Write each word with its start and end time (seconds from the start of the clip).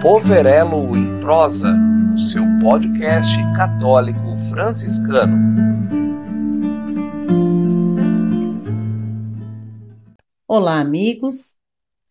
Poverelo 0.00 0.96
em 0.96 1.18
Prosa, 1.20 1.74
o 2.14 2.18
seu 2.20 2.44
podcast 2.62 3.36
católico 3.56 4.38
franciscano. 4.48 5.36
Olá, 10.46 10.78
amigos. 10.78 11.56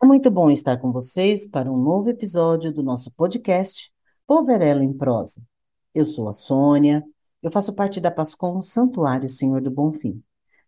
É 0.03 0.05
muito 0.05 0.29
bom 0.29 0.51
estar 0.51 0.75
com 0.77 0.91
vocês 0.91 1.47
para 1.47 1.71
um 1.71 1.77
novo 1.77 2.09
episódio 2.09 2.73
do 2.73 2.83
nosso 2.83 3.09
podcast 3.11 3.89
Poverelo 4.27 4.83
em 4.83 4.91
Prosa. 4.91 5.41
Eu 5.95 6.05
sou 6.05 6.27
a 6.27 6.33
Sônia, 6.33 7.05
eu 7.41 7.49
faço 7.49 7.71
parte 7.71 8.01
da 8.01 8.11
Pascom 8.11 8.61
Santuário 8.61 9.29
Senhor 9.29 9.61
do 9.61 9.71
Bonfim. 9.71 10.21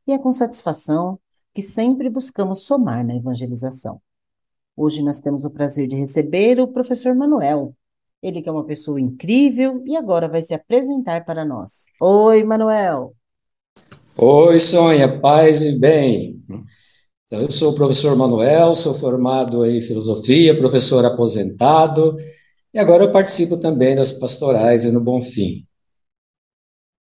E 0.08 0.14
é 0.14 0.18
com 0.18 0.32
satisfação 0.32 1.20
que 1.54 1.62
sempre 1.62 2.10
buscamos 2.10 2.62
somar 2.62 3.06
na 3.06 3.14
evangelização. 3.14 4.02
Hoje 4.82 5.04
nós 5.04 5.20
temos 5.20 5.44
o 5.44 5.50
prazer 5.50 5.90
de 5.90 5.98
receber 5.98 6.58
o 6.58 6.66
professor 6.66 7.14
Manuel. 7.14 7.76
Ele 8.24 8.42
que 8.42 8.48
é 8.48 8.52
uma 8.52 8.64
pessoa 8.64 8.98
incrível 8.98 9.84
e 9.86 9.98
agora 9.98 10.30
vai 10.30 10.42
se 10.42 10.54
apresentar 10.54 11.26
para 11.26 11.44
nós. 11.44 11.84
Oi, 12.02 12.46
Manuel. 12.46 13.14
Oi, 14.18 14.58
Sônia, 14.58 15.20
paz 15.20 15.64
e 15.64 15.78
bem. 15.78 16.42
Eu 17.30 17.52
sou 17.52 17.74
o 17.74 17.76
professor 17.76 18.16
Manuel, 18.16 18.74
sou 18.74 18.94
formado 18.94 19.66
em 19.66 19.82
filosofia, 19.82 20.58
professor 20.58 21.04
aposentado, 21.04 22.16
e 22.74 22.80
agora 22.80 23.04
eu 23.04 23.12
participo 23.12 23.60
também 23.60 23.98
das 23.98 24.14
pastorais 24.14 24.86
e 24.86 24.94
no 24.94 25.02
Bonfim. 25.02 25.68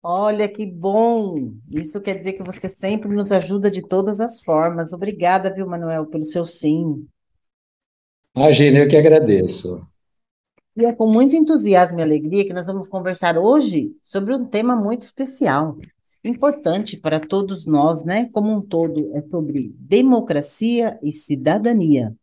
Olha 0.03 0.47
que 0.47 0.67
bom! 0.67 1.53
Isso 1.71 1.99
quer 1.99 2.19
dizer 2.19 2.33
que 2.33 2.43
você 2.43 2.69
sempre 2.69 3.09
nos 3.09 3.31
ajuda 3.31 3.71
de 3.71 3.81
todas 3.81 4.19
as 4.19 4.43
formas. 4.43 4.93
Obrigada, 4.93 5.51
viu, 5.51 5.65
Manuel, 5.65 6.05
pelo 6.05 6.23
seu 6.23 6.45
sim. 6.45 7.07
Imagina, 8.35 8.79
eu 8.79 8.87
que 8.87 8.97
agradeço. 8.97 9.87
E 10.75 10.83
é 10.85 10.91
com 10.91 11.07
muito 11.07 11.35
entusiasmo 11.35 11.99
e 11.99 12.01
alegria 12.01 12.45
que 12.45 12.53
nós 12.53 12.65
vamos 12.65 12.87
conversar 12.87 13.37
hoje 13.37 13.95
sobre 14.01 14.33
um 14.33 14.43
tema 14.43 14.75
muito 14.75 15.03
especial, 15.03 15.77
importante 16.23 16.97
para 16.97 17.19
todos 17.19 17.67
nós, 17.67 18.03
né? 18.03 18.27
Como 18.33 18.51
um 18.51 18.59
todo, 18.59 19.15
é 19.15 19.21
sobre 19.21 19.71
democracia 19.77 20.99
e 21.03 21.11
cidadania. 21.11 22.15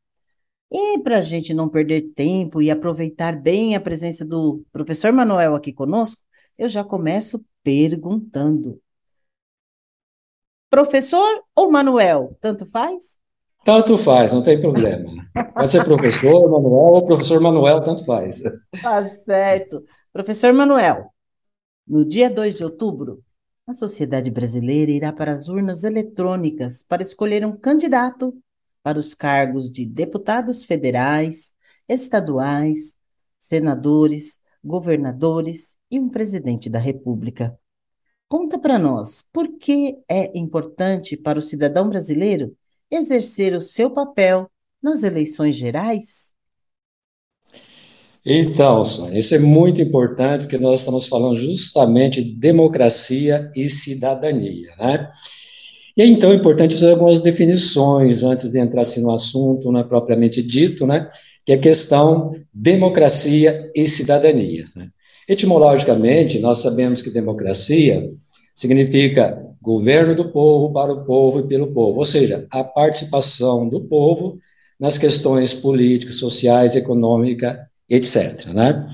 E 0.68 0.98
para 0.98 1.18
a 1.18 1.22
gente 1.22 1.54
não 1.54 1.68
perder 1.68 2.12
tempo 2.14 2.60
e 2.60 2.70
aproveitar 2.72 3.40
bem 3.40 3.76
a 3.76 3.80
presença 3.80 4.24
do 4.24 4.64
professor 4.72 5.12
Manuel 5.12 5.54
aqui 5.54 5.72
conosco, 5.72 6.20
eu 6.58 6.68
já 6.68 6.82
começo 6.82 7.44
perguntando: 7.62 8.80
Professor 10.68 11.44
ou 11.54 11.70
Manuel, 11.70 12.36
tanto 12.40 12.66
faz? 12.66 13.19
Tanto 13.64 13.98
faz, 13.98 14.32
não 14.32 14.42
tem 14.42 14.60
problema. 14.60 15.10
Pode 15.54 15.70
ser 15.70 15.84
professor 15.84 16.50
Manuel 16.50 16.92
ou 16.94 17.04
professor 17.04 17.40
Manuel, 17.40 17.84
tanto 17.84 18.04
faz. 18.04 18.42
Tá 18.82 19.06
certo. 19.08 19.84
Professor 20.12 20.52
Manuel, 20.52 21.12
no 21.86 22.04
dia 22.04 22.30
2 22.30 22.54
de 22.56 22.64
outubro, 22.64 23.22
a 23.66 23.74
sociedade 23.74 24.30
brasileira 24.30 24.90
irá 24.90 25.12
para 25.12 25.32
as 25.32 25.48
urnas 25.48 25.84
eletrônicas 25.84 26.82
para 26.82 27.02
escolher 27.02 27.44
um 27.44 27.56
candidato 27.56 28.34
para 28.82 28.98
os 28.98 29.14
cargos 29.14 29.70
de 29.70 29.86
deputados 29.86 30.64
federais, 30.64 31.52
estaduais, 31.88 32.96
senadores, 33.38 34.38
governadores 34.64 35.76
e 35.90 36.00
um 36.00 36.08
presidente 36.08 36.68
da 36.68 36.78
República. 36.78 37.58
Conta 38.28 38.58
para 38.58 38.78
nós, 38.78 39.24
por 39.32 39.58
que 39.58 39.98
é 40.08 40.36
importante 40.38 41.16
para 41.16 41.38
o 41.38 41.42
cidadão 41.42 41.88
brasileiro 41.88 42.56
exercer 42.90 43.54
o 43.54 43.60
seu 43.60 43.90
papel 43.90 44.50
nas 44.82 45.02
eleições 45.02 45.56
gerais? 45.56 46.30
Então, 48.24 48.84
Sônia, 48.84 49.18
isso 49.18 49.34
é 49.34 49.38
muito 49.38 49.80
importante, 49.80 50.42
porque 50.42 50.58
nós 50.58 50.80
estamos 50.80 51.08
falando 51.08 51.36
justamente 51.36 52.22
de 52.22 52.32
democracia 52.34 53.50
e 53.56 53.68
cidadania, 53.68 54.68
né? 54.78 55.06
E 55.96 56.02
é 56.02 56.06
então 56.06 56.32
importante 56.32 56.74
fazer 56.74 56.92
algumas 56.92 57.20
definições 57.20 58.22
antes 58.22 58.50
de 58.50 58.58
entrar 58.58 58.82
assim, 58.82 59.02
no 59.02 59.12
assunto 59.12 59.72
né, 59.72 59.82
propriamente 59.82 60.42
dito, 60.42 60.86
né? 60.86 61.06
Que 61.44 61.52
é 61.52 61.54
a 61.56 61.60
questão 61.60 62.30
democracia 62.52 63.70
e 63.74 63.86
cidadania. 63.88 64.66
Né? 64.76 64.88
Etimologicamente, 65.28 66.38
nós 66.38 66.60
sabemos 66.60 67.02
que 67.02 67.10
democracia 67.10 68.08
significa 68.60 69.42
governo 69.62 70.14
do 70.14 70.30
povo, 70.30 70.70
para 70.70 70.92
o 70.92 71.02
povo 71.04 71.40
e 71.40 71.46
pelo 71.48 71.68
povo, 71.68 71.98
ou 71.98 72.04
seja, 72.04 72.46
a 72.50 72.62
participação 72.62 73.66
do 73.66 73.80
povo 73.80 74.38
nas 74.78 74.98
questões 74.98 75.54
políticas, 75.54 76.16
sociais, 76.16 76.76
econômicas, 76.76 77.56
etc. 77.88 78.48
Né? 78.48 78.84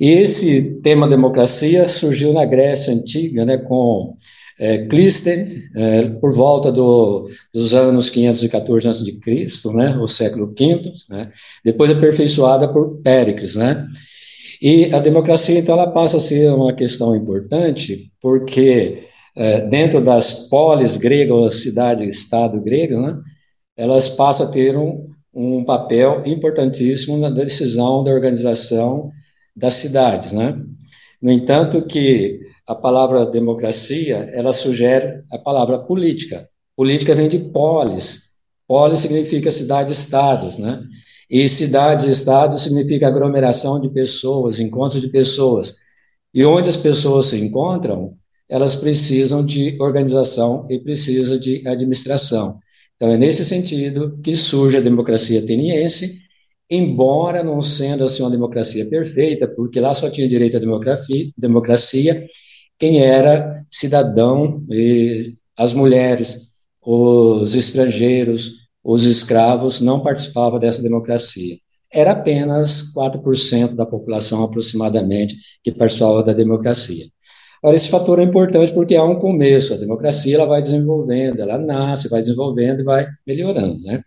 E 0.00 0.08
esse 0.08 0.74
tema 0.82 1.08
democracia 1.08 1.88
surgiu 1.88 2.32
na 2.32 2.44
Grécia 2.44 2.92
Antiga, 2.92 3.44
né, 3.44 3.58
com 3.58 4.14
é, 4.60 4.86
é, 5.74 6.08
por 6.20 6.32
volta 6.32 6.70
do, 6.70 7.28
dos 7.52 7.74
anos 7.74 8.08
514 8.08 8.88
a.C., 8.88 9.72
né, 9.74 9.98
o 9.98 10.06
século 10.06 10.54
V, 10.56 10.92
né, 11.08 11.30
depois 11.64 11.90
aperfeiçoada 11.90 12.68
por 12.68 12.98
Péricles, 13.02 13.56
né, 13.56 13.84
e 14.62 14.94
a 14.94 15.00
democracia, 15.00 15.58
então, 15.58 15.74
ela 15.74 15.90
passa 15.90 16.18
a 16.18 16.20
ser 16.20 16.54
uma 16.54 16.72
questão 16.72 17.16
importante, 17.16 18.12
porque 18.20 19.02
é, 19.36 19.66
dentro 19.66 20.00
das 20.00 20.48
polis 20.48 20.96
gregas, 20.96 21.62
cidade-estado 21.62 22.60
grega, 22.62 23.00
né, 23.00 23.18
elas 23.76 24.08
passam 24.08 24.46
a 24.46 24.50
ter 24.52 24.76
um, 24.76 25.08
um 25.34 25.64
papel 25.64 26.22
importantíssimo 26.24 27.18
na 27.18 27.28
decisão 27.28 28.04
da 28.04 28.12
organização 28.12 29.10
das 29.56 29.74
cidades, 29.74 30.30
né? 30.30 30.56
No 31.20 31.32
entanto, 31.32 31.82
que 31.82 32.38
a 32.64 32.76
palavra 32.76 33.26
democracia, 33.26 34.28
ela 34.32 34.52
sugere 34.52 35.24
a 35.32 35.38
palavra 35.38 35.80
política. 35.80 36.48
Política 36.76 37.16
vem 37.16 37.28
de 37.28 37.38
polis. 37.38 38.34
Polis 38.68 39.00
significa 39.00 39.50
cidade-estados, 39.50 40.56
né? 40.56 40.80
E 41.32 41.48
cidades-estados 41.48 42.62
significa 42.62 43.08
aglomeração 43.08 43.80
de 43.80 43.88
pessoas, 43.88 44.60
encontros 44.60 45.00
de 45.00 45.08
pessoas. 45.08 45.76
E 46.34 46.44
onde 46.44 46.68
as 46.68 46.76
pessoas 46.76 47.26
se 47.26 47.42
encontram, 47.42 48.14
elas 48.50 48.76
precisam 48.76 49.42
de 49.42 49.78
organização 49.80 50.66
e 50.68 50.78
precisam 50.78 51.38
de 51.38 51.66
administração. 51.66 52.58
Então, 52.96 53.08
é 53.08 53.16
nesse 53.16 53.46
sentido 53.46 54.18
que 54.22 54.36
surge 54.36 54.76
a 54.76 54.82
democracia 54.82 55.40
ateniense, 55.40 56.18
embora 56.70 57.42
não 57.42 57.62
sendo 57.62 58.04
assim 58.04 58.22
uma 58.22 58.30
democracia 58.30 58.86
perfeita, 58.90 59.48
porque 59.48 59.80
lá 59.80 59.94
só 59.94 60.10
tinha 60.10 60.28
direito 60.28 60.58
à 60.58 60.60
democracia 61.38 62.26
quem 62.78 62.98
era 62.98 63.58
cidadão, 63.70 64.62
as 65.56 65.72
mulheres, 65.72 66.50
os 66.84 67.54
estrangeiros, 67.54 68.61
os 68.84 69.04
escravos 69.04 69.80
não 69.80 70.02
participavam 70.02 70.58
dessa 70.58 70.82
democracia. 70.82 71.56
Era 71.92 72.12
apenas 72.12 72.92
4% 72.94 73.76
da 73.76 73.84
população, 73.84 74.42
aproximadamente, 74.42 75.36
que 75.62 75.70
participava 75.70 76.22
da 76.22 76.32
democracia. 76.32 77.04
Ora, 77.62 77.76
esse 77.76 77.90
fator 77.90 78.18
é 78.18 78.24
importante 78.24 78.72
porque 78.72 78.96
há 78.96 79.04
um 79.04 79.18
começo, 79.18 79.72
a 79.72 79.76
democracia 79.76 80.34
ela 80.34 80.46
vai 80.46 80.60
desenvolvendo, 80.60 81.40
ela 81.40 81.58
nasce, 81.58 82.08
vai 82.08 82.20
desenvolvendo 82.20 82.80
e 82.80 82.84
vai 82.84 83.06
melhorando, 83.26 83.80
né? 83.82 84.02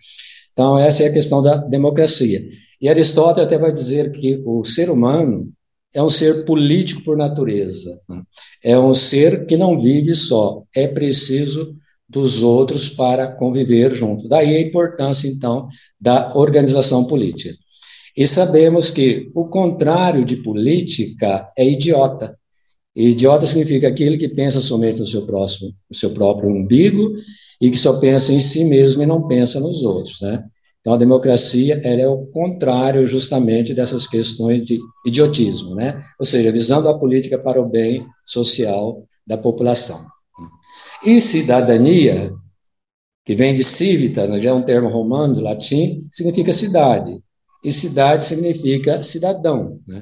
Então, 0.51 0.77
essa 0.77 1.03
é 1.03 1.07
a 1.07 1.13
questão 1.13 1.41
da 1.41 1.57
democracia. 1.57 2.41
E 2.81 2.89
Aristóteles 2.89 3.47
até 3.47 3.57
vai 3.57 3.71
dizer 3.71 4.11
que 4.11 4.41
o 4.45 4.63
ser 4.63 4.89
humano 4.89 5.49
é 5.93 6.03
um 6.03 6.09
ser 6.09 6.43
político 6.43 7.03
por 7.03 7.17
natureza, 7.17 7.89
né? 8.09 8.21
é 8.63 8.77
um 8.77 8.93
ser 8.93 9.45
que 9.45 9.55
não 9.55 9.79
vive 9.79 10.13
só, 10.13 10.63
é 10.75 10.87
preciso 10.87 11.73
dos 12.07 12.43
outros 12.43 12.89
para 12.89 13.35
conviver 13.35 13.93
junto. 13.93 14.27
Daí 14.27 14.55
a 14.55 14.61
importância, 14.61 15.27
então, 15.27 15.67
da 15.99 16.35
organização 16.35 17.05
política. 17.05 17.53
E 18.15 18.27
sabemos 18.27 18.91
que 18.91 19.29
o 19.35 19.45
contrário 19.45 20.23
de 20.23 20.37
política 20.37 21.51
é 21.57 21.67
idiota. 21.67 22.37
E 22.95 23.09
idiota 23.09 23.45
significa 23.45 23.89
aquele 23.89 24.17
que 24.17 24.29
pensa 24.29 24.61
somente 24.61 24.99
no 24.99 25.05
seu 25.05 25.25
próximo, 25.25 25.73
no 25.89 25.95
seu 25.95 26.11
próprio 26.11 26.49
umbigo 26.49 27.13
e 27.59 27.69
que 27.69 27.77
só 27.77 27.99
pensa 27.99 28.31
em 28.31 28.39
si 28.39 28.63
mesmo 28.63 29.03
e 29.03 29.05
não 29.05 29.27
pensa 29.27 29.59
nos 29.59 29.83
outros, 29.83 30.21
né? 30.21 30.45
Então 30.79 30.93
a 30.93 30.97
democracia 30.97 31.81
ela 31.83 32.01
é 32.01 32.07
o 32.07 32.27
contrário 32.27 33.05
justamente 33.07 33.73
dessas 33.73 34.07
questões 34.07 34.63
de 34.65 34.79
idiotismo, 35.05 35.75
né? 35.75 36.01
Ou 36.19 36.25
seja, 36.25 36.51
visando 36.51 36.87
a 36.87 36.97
política 36.97 37.37
para 37.37 37.61
o 37.61 37.67
bem 37.67 38.05
social 38.25 39.03
da 39.27 39.37
população. 39.37 39.99
E 41.05 41.21
cidadania, 41.21 42.33
que 43.25 43.35
vem 43.35 43.53
de 43.53 43.63
civita, 43.63 44.27
né, 44.27 44.41
já 44.41 44.49
é 44.49 44.53
um 44.53 44.65
termo 44.65 44.89
romano, 44.89 45.39
latim, 45.39 46.07
significa 46.11 46.51
cidade. 46.51 47.11
E 47.63 47.71
cidade 47.71 48.25
significa 48.25 49.03
cidadão. 49.03 49.79
Né? 49.87 50.01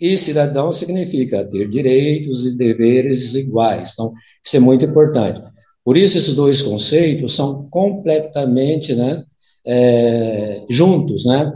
E 0.00 0.16
cidadão 0.18 0.72
significa 0.72 1.44
ter 1.48 1.68
direitos 1.68 2.46
e 2.46 2.56
deveres 2.56 3.34
iguais. 3.34 3.92
Então, 3.92 4.12
isso 4.44 4.56
é 4.56 4.60
muito 4.60 4.84
importante. 4.84 5.40
Por 5.84 5.96
isso, 5.96 6.18
esses 6.18 6.34
dois 6.34 6.62
conceitos 6.62 7.34
são 7.34 7.68
completamente 7.70 8.94
né, 8.94 9.22
é, 9.66 10.64
juntos. 10.68 11.24
Né? 11.26 11.52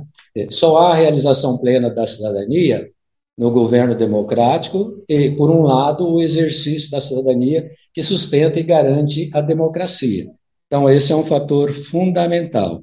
só 0.51 0.79
há 0.79 0.95
realização 0.95 1.59
plena 1.59 1.91
da 1.91 2.07
cidadania 2.07 2.89
no 3.39 3.53
governo 3.53 3.95
democrático 3.95 4.93
e, 5.09 5.31
por 5.31 5.49
um 5.49 5.63
lado, 5.63 6.09
o 6.09 6.21
exercício 6.21 6.91
da 6.91 7.01
cidadania 7.01 7.69
que 7.95 8.03
sustenta 8.03 8.59
e 8.59 8.65
garante 8.65 9.31
a 9.33 9.41
democracia. 9.41 10.27
Então, 10.67 10.91
esse 10.91 11.13
é 11.13 11.17
um 11.17 11.25
fator 11.25 11.73
fundamental. 11.73 12.83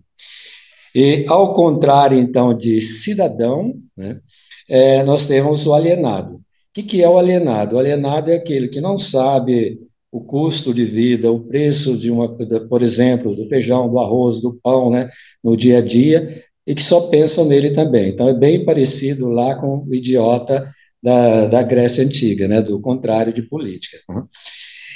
E, 0.96 1.25
ao 1.28 1.54
contrário, 1.54 2.18
então, 2.18 2.54
de 2.54 2.80
cidadão, 2.80 3.74
né, 3.98 4.22
é, 4.69 5.04
nós 5.04 5.28
temos 5.28 5.68
o 5.68 5.74
alienado. 5.74 6.36
O 6.36 6.42
que, 6.74 6.84
que 6.84 7.04
é 7.04 7.10
o 7.10 7.18
alienado? 7.18 7.75
O 7.75 7.80
alienado 7.80 8.31
é 8.31 8.36
aquele 8.36 8.69
que 8.69 8.80
não 8.80 8.98
sabe 8.98 9.78
o 10.10 10.22
custo 10.22 10.74
de 10.74 10.86
vida, 10.86 11.30
o 11.30 11.42
preço 11.42 11.98
de 11.98 12.10
uma, 12.10 12.34
por 12.69 12.81
exemplo, 12.81 13.36
do 13.36 13.46
feijão, 13.50 13.90
do 13.90 14.00
arroz, 14.00 14.40
do 14.40 14.58
pão, 14.63 14.90
né, 14.90 15.10
no 15.44 15.58
dia 15.58 15.80
a 15.80 15.81
dia, 15.81 16.30
e 16.65 16.73
que 16.73 16.83
só 16.83 17.07
pensam 17.09 17.45
nele 17.45 17.71
também. 17.71 18.09
Então, 18.09 18.27
é 18.27 18.33
bem 18.33 18.65
parecido 18.65 19.27
lá 19.29 19.56
com 19.56 19.85
o 19.85 19.94
idiota 19.94 20.67
da, 21.01 21.45
da 21.45 21.63
Grécia 21.63 22.03
Antiga, 22.03 22.47
né, 22.47 22.62
do 22.62 22.79
contrário 22.79 23.31
de 23.31 23.44
política. 23.44 23.97
Né? 24.09 24.23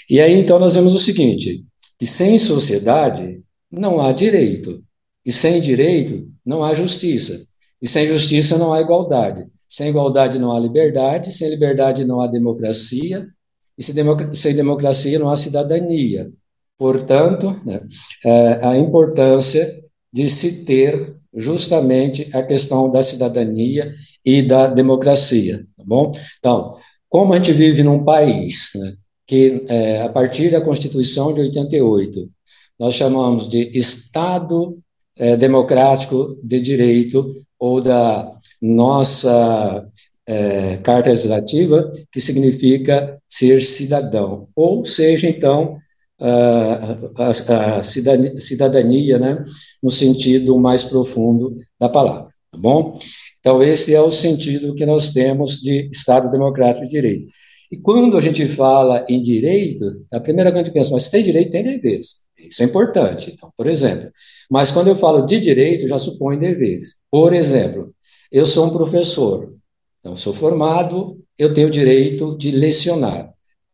E 0.09 0.19
aí, 0.19 0.33
então, 0.33 0.57
nós 0.57 0.73
vemos 0.73 0.95
o 0.95 0.99
seguinte, 0.99 1.63
que 1.99 2.07
sem 2.07 2.37
sociedade 2.39 3.41
não 3.71 4.01
há 4.01 4.11
direito, 4.11 4.83
e 5.23 5.31
sem 5.31 5.61
direito 5.61 6.27
não 6.43 6.63
há 6.63 6.73
justiça, 6.73 7.39
e 7.79 7.87
sem 7.87 8.07
justiça 8.07 8.57
não 8.57 8.73
há 8.73 8.81
igualdade, 8.81 9.45
sem 9.67 9.89
igualdade 9.89 10.39
não 10.39 10.51
há 10.51 10.59
liberdade, 10.59 11.31
sem 11.31 11.49
liberdade 11.49 12.05
não 12.05 12.19
há 12.19 12.25
democracia, 12.25 13.27
e 13.77 13.83
sem, 13.83 13.93
sem 14.33 14.55
democracia 14.55 15.19
não 15.19 15.29
há 15.29 15.37
cidadania. 15.37 16.31
Portanto, 16.75 17.55
né, 17.63 17.85
é, 18.25 18.65
a 18.65 18.77
importância 18.77 19.79
de 20.11 20.27
se 20.29 20.65
ter 20.65 21.18
justamente 21.39 22.29
a 22.35 22.43
questão 22.43 22.91
da 22.91 23.01
cidadania 23.01 23.93
e 24.25 24.41
da 24.41 24.67
democracia, 24.67 25.65
tá 25.77 25.83
bom? 25.85 26.11
Então, 26.37 26.75
como 27.09 27.33
a 27.33 27.37
gente 27.37 27.53
vive 27.53 27.81
num 27.81 28.03
país 28.03 28.71
né, 28.75 28.93
que, 29.25 29.65
é, 29.67 30.01
a 30.03 30.09
partir 30.09 30.51
da 30.51 30.61
Constituição 30.61 31.33
de 31.33 31.41
88, 31.41 32.29
nós 32.79 32.93
chamamos 32.93 33.47
de 33.47 33.71
Estado 33.77 34.77
é, 35.17 35.35
Democrático 35.35 36.39
de 36.43 36.61
Direito, 36.61 37.35
ou 37.59 37.81
da 37.81 38.33
nossa 38.61 39.85
é, 40.27 40.77
Carta 40.77 41.09
Legislativa, 41.09 41.91
que 42.11 42.21
significa 42.21 43.19
ser 43.27 43.61
cidadão, 43.61 44.47
ou 44.55 44.85
seja, 44.85 45.27
então, 45.27 45.77
a, 46.19 47.29
a, 47.29 47.83
cidadania, 47.83 49.17
né, 49.17 49.43
no 49.81 49.89
sentido 49.89 50.57
mais 50.57 50.83
profundo 50.83 51.55
da 51.79 51.89
palavra, 51.89 52.29
tá 52.51 52.57
bom? 52.57 52.97
Então, 53.39 53.63
esse 53.63 53.95
é 53.95 54.01
o 54.01 54.11
sentido 54.11 54.75
que 54.75 54.85
nós 54.85 55.13
temos 55.13 55.61
de 55.61 55.89
Estado 55.91 56.29
Democrático 56.29 56.85
de 56.85 56.91
Direito. 56.91 57.27
E 57.71 57.77
quando 57.77 58.17
a 58.17 58.21
gente 58.21 58.45
fala 58.47 59.05
em 59.07 59.21
direito, 59.21 59.85
a 60.11 60.19
primeira 60.19 60.51
coisa 60.51 60.65
que 60.65 60.73
pensa, 60.73 60.91
mas 60.91 61.09
tem 61.09 61.23
direito, 61.23 61.51
tem 61.51 61.63
deveres. 61.63 62.27
Isso 62.37 62.63
é 62.63 62.65
importante. 62.65 63.31
Então, 63.31 63.51
por 63.55 63.67
exemplo, 63.67 64.11
mas 64.49 64.71
quando 64.71 64.87
eu 64.87 64.95
falo 64.95 65.21
de 65.21 65.39
direito, 65.39 65.87
já 65.87 65.99
supõe 65.99 66.39
deveres. 66.39 66.95
Por 67.11 67.31
exemplo, 67.31 67.93
eu 68.31 68.45
sou 68.45 68.67
um 68.67 68.71
professor, 68.71 69.53
então 69.99 70.15
sou 70.15 70.33
formado, 70.33 71.19
eu 71.37 71.53
tenho 71.53 71.67
o 71.67 71.71
direito 71.71 72.35
de 72.37 72.51
lecionar. 72.51 73.31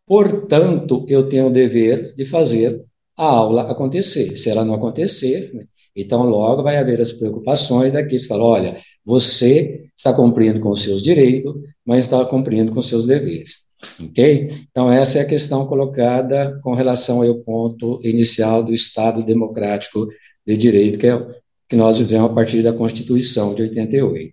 Portanto, 0.07 1.05
eu 1.09 1.27
tenho 1.27 1.47
o 1.47 1.51
dever 1.51 2.13
de 2.13 2.25
fazer 2.25 2.83
a 3.17 3.23
aula 3.23 3.71
acontecer. 3.71 4.35
Se 4.37 4.49
ela 4.49 4.65
não 4.65 4.75
acontecer, 4.75 5.51
então 5.95 6.23
logo 6.23 6.63
vai 6.63 6.77
haver 6.77 7.01
as 7.01 7.11
preocupações 7.11 7.93
daqui, 7.93 8.17
que 8.17 8.27
falam, 8.27 8.45
olha, 8.45 8.77
você 9.05 9.89
está 9.95 10.13
cumprindo 10.13 10.59
com 10.59 10.69
os 10.69 10.83
seus 10.83 11.01
direitos, 11.01 11.53
mas 11.85 12.03
está 12.03 12.23
cumprindo 12.25 12.71
com 12.71 12.79
os 12.79 12.87
seus 12.87 13.07
deveres. 13.07 13.65
Ok? 14.03 14.47
Então, 14.69 14.91
essa 14.91 15.19
é 15.19 15.21
a 15.21 15.27
questão 15.27 15.67
colocada 15.67 16.59
com 16.61 16.73
relação 16.73 17.21
ao 17.21 17.35
ponto 17.35 17.99
inicial 18.03 18.63
do 18.63 18.73
Estado 18.73 19.23
Democrático 19.23 20.07
de 20.45 20.57
Direito, 20.57 20.99
que 20.99 21.07
é 21.07 21.35
que 21.67 21.75
nós 21.75 21.97
vivemos 21.97 22.29
a 22.29 22.33
partir 22.33 22.61
da 22.61 22.73
Constituição 22.73 23.55
de 23.55 23.63
88. 23.63 24.31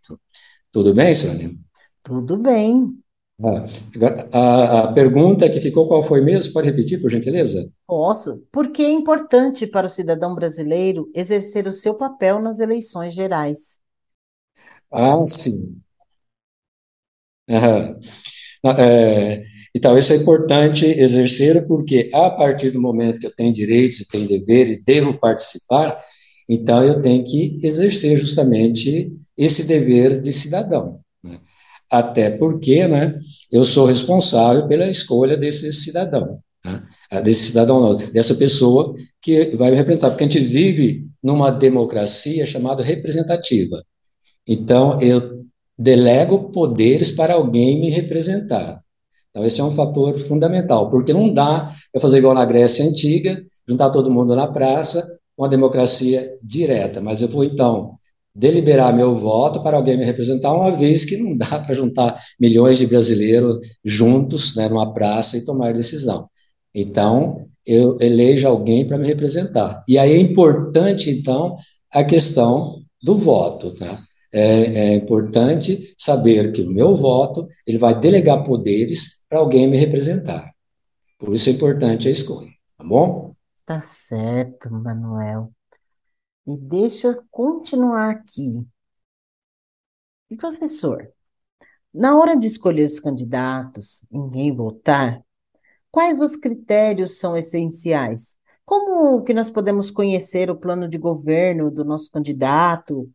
Tudo 0.70 0.94
bem, 0.94 1.14
Sônia? 1.14 1.50
Tudo 2.02 2.36
bem. 2.36 2.98
Ah, 3.40 3.64
a, 4.32 4.80
a, 4.82 4.92
pergunta 4.92 5.48
que 5.50 5.60
ficou, 5.60 5.88
qual 5.88 6.02
foi 6.02 6.20
mesmo? 6.20 6.52
Pode 6.52 6.68
repetir, 6.68 7.00
por 7.00 7.10
gentileza? 7.10 7.70
Posso. 7.86 8.38
Por 8.52 8.72
que 8.72 8.82
é 8.82 8.90
importante 8.90 9.66
para 9.66 9.86
o 9.86 9.90
cidadão 9.90 10.34
brasileiro 10.34 11.10
exercer 11.14 11.66
o 11.66 11.72
seu 11.72 11.94
papel 11.94 12.40
nas 12.40 12.60
eleições 12.60 13.14
gerais? 13.14 13.80
Ah, 14.90 15.24
sim. 15.26 15.82
Aham. 17.50 17.98
É, 18.78 19.44
então, 19.74 19.98
isso 19.98 20.12
é 20.12 20.16
importante 20.16 20.86
exercer, 20.86 21.66
porque 21.66 22.10
a 22.14 22.30
partir 22.30 22.70
do 22.70 22.80
momento 22.80 23.20
que 23.20 23.26
eu 23.26 23.34
tenho 23.34 23.52
direitos 23.52 24.00
e 24.00 24.08
tenho 24.08 24.28
deveres, 24.28 24.82
devo 24.84 25.18
participar, 25.18 25.96
então 26.48 26.82
eu 26.84 27.00
tenho 27.02 27.24
que 27.24 27.60
exercer 27.66 28.16
justamente 28.16 29.12
esse 29.36 29.66
dever 29.66 30.20
de 30.20 30.32
cidadão. 30.32 31.01
Até 31.92 32.30
porque 32.30 32.88
né, 32.88 33.14
eu 33.52 33.66
sou 33.66 33.84
responsável 33.84 34.66
pela 34.66 34.88
escolha 34.88 35.36
desse 35.36 35.70
cidadão, 35.74 36.38
né, 36.64 36.82
desse 37.22 37.48
cidadão, 37.48 37.82
não, 37.82 37.96
dessa 37.98 38.34
pessoa 38.34 38.94
que 39.20 39.54
vai 39.56 39.70
me 39.70 39.76
representar, 39.76 40.08
porque 40.08 40.24
a 40.24 40.26
gente 40.26 40.40
vive 40.40 41.04
numa 41.22 41.50
democracia 41.50 42.46
chamada 42.46 42.82
representativa. 42.82 43.84
Então, 44.48 44.98
eu 45.02 45.42
delego 45.78 46.50
poderes 46.50 47.10
para 47.10 47.34
alguém 47.34 47.78
me 47.78 47.90
representar. 47.90 48.80
Então, 49.30 49.44
esse 49.44 49.60
é 49.60 49.64
um 49.64 49.74
fator 49.74 50.18
fundamental, 50.18 50.90
porque 50.90 51.12
não 51.12 51.32
dá 51.32 51.70
para 51.92 52.00
fazer 52.00 52.18
igual 52.18 52.32
na 52.32 52.46
Grécia 52.46 52.86
Antiga, 52.86 53.38
juntar 53.68 53.90
todo 53.90 54.10
mundo 54.10 54.34
na 54.34 54.46
praça, 54.46 55.06
uma 55.36 55.48
democracia 55.48 56.38
direta, 56.42 57.02
mas 57.02 57.20
eu 57.20 57.28
vou, 57.28 57.44
então, 57.44 57.98
deliberar 58.34 58.94
meu 58.94 59.14
voto 59.14 59.62
para 59.62 59.76
alguém 59.76 59.96
me 59.96 60.04
representar, 60.04 60.52
uma 60.52 60.70
vez 60.70 61.04
que 61.04 61.16
não 61.16 61.36
dá 61.36 61.60
para 61.60 61.74
juntar 61.74 62.20
milhões 62.40 62.78
de 62.78 62.86
brasileiros 62.86 63.58
juntos 63.84 64.56
né, 64.56 64.68
numa 64.68 64.92
praça 64.92 65.36
e 65.36 65.44
tomar 65.44 65.74
decisão. 65.74 66.28
Então, 66.74 67.46
eu 67.66 67.96
elejo 68.00 68.48
alguém 68.48 68.86
para 68.86 68.98
me 68.98 69.06
representar. 69.06 69.82
E 69.86 69.98
aí 69.98 70.12
é 70.12 70.18
importante, 70.18 71.10
então, 71.10 71.56
a 71.92 72.02
questão 72.02 72.82
do 73.02 73.16
voto. 73.16 73.74
Tá? 73.74 74.00
É, 74.32 74.62
é 74.62 74.94
importante 74.94 75.94
saber 75.96 76.52
que 76.52 76.62
o 76.62 76.70
meu 76.70 76.96
voto 76.96 77.46
ele 77.66 77.78
vai 77.78 77.98
delegar 77.98 78.44
poderes 78.44 79.24
para 79.28 79.38
alguém 79.38 79.68
me 79.68 79.76
representar. 79.76 80.50
Por 81.18 81.34
isso 81.34 81.50
é 81.50 81.52
importante 81.52 82.08
a 82.08 82.10
escolha, 82.10 82.48
tá 82.76 82.84
bom? 82.84 83.34
Tá 83.64 83.80
certo, 83.80 84.70
Manuel. 84.70 85.52
E 86.46 86.56
deixa 86.56 87.08
eu 87.08 87.22
continuar 87.30 88.10
aqui. 88.10 88.66
E 90.30 90.36
professor, 90.36 91.08
na 91.94 92.18
hora 92.18 92.36
de 92.36 92.46
escolher 92.46 92.86
os 92.86 92.98
candidatos, 92.98 94.04
em 94.10 94.30
quem 94.30 94.54
votar, 94.54 95.22
quais 95.90 96.18
os 96.18 96.34
critérios 96.34 97.18
são 97.18 97.36
essenciais? 97.36 98.36
Como 98.64 99.22
que 99.22 99.34
nós 99.34 99.50
podemos 99.50 99.90
conhecer 99.90 100.50
o 100.50 100.56
plano 100.56 100.88
de 100.88 100.98
governo 100.98 101.70
do 101.70 101.84
nosso 101.84 102.10
candidato? 102.10 103.08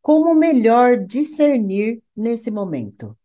Como 0.00 0.34
melhor 0.34 1.04
discernir 1.04 2.02
nesse 2.16 2.50
momento? 2.50 3.16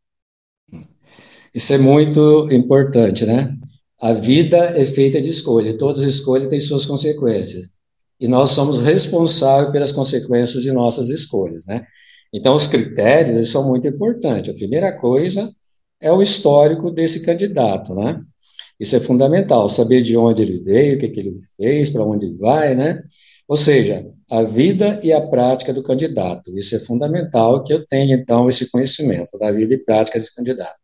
Isso 1.53 1.73
é 1.73 1.77
muito 1.79 2.47
importante, 2.51 3.25
né? 3.25 3.57
A 3.99 4.13
vida 4.13 4.57
é 4.57 4.85
feita 4.85 5.19
de 5.19 5.29
escolha, 5.29 5.77
todas 5.77 5.99
as 5.99 6.09
escolhas 6.09 6.47
têm 6.49 6.59
suas 6.59 6.85
consequências 6.85 7.76
e 8.19 8.27
nós 8.27 8.51
somos 8.51 8.81
responsáveis 8.81 9.71
pelas 9.71 9.91
consequências 9.91 10.63
de 10.63 10.71
nossas 10.71 11.09
escolhas, 11.09 11.65
né? 11.67 11.85
Então, 12.33 12.55
os 12.55 12.67
critérios 12.67 13.49
são 13.49 13.67
muito 13.67 13.87
importantes. 13.87 14.51
A 14.51 14.57
primeira 14.57 14.91
coisa 14.91 15.51
é 16.01 16.11
o 16.11 16.21
histórico 16.21 16.91
desse 16.91 17.21
candidato, 17.23 17.93
né? 17.95 18.19
Isso 18.79 18.95
é 18.95 18.99
fundamental, 18.99 19.67
saber 19.69 20.01
de 20.01 20.15
onde 20.17 20.41
ele 20.41 20.59
veio, 20.59 20.95
o 20.95 20.99
que, 20.99 21.09
que 21.09 21.19
ele 21.19 21.37
fez, 21.55 21.89
para 21.89 22.03
onde 22.03 22.25
ele 22.25 22.37
vai, 22.37 22.75
né? 22.75 23.01
Ou 23.47 23.55
seja, 23.55 24.05
a 24.29 24.43
vida 24.43 24.99
e 25.03 25.13
a 25.13 25.21
prática 25.21 25.73
do 25.73 25.81
candidato. 25.81 26.55
Isso 26.55 26.75
é 26.75 26.79
fundamental 26.79 27.63
que 27.63 27.73
eu 27.73 27.85
tenha, 27.85 28.15
então, 28.15 28.49
esse 28.49 28.69
conhecimento 28.69 29.37
da 29.39 29.51
vida 29.51 29.73
e 29.73 29.77
prática 29.77 30.19
desse 30.19 30.35
candidato. 30.35 30.75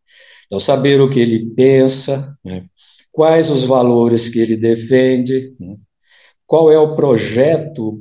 Então, 0.45 0.59
saber 0.59 1.01
o 1.01 1.09
que 1.09 1.19
ele 1.19 1.45
pensa, 1.55 2.35
né? 2.43 2.65
quais 3.11 3.49
os 3.49 3.65
valores 3.65 4.29
que 4.29 4.39
ele 4.39 4.57
defende, 4.57 5.55
né? 5.59 5.75
Qual 6.45 6.71
é 6.71 6.77
o 6.77 6.95
projeto 6.95 7.99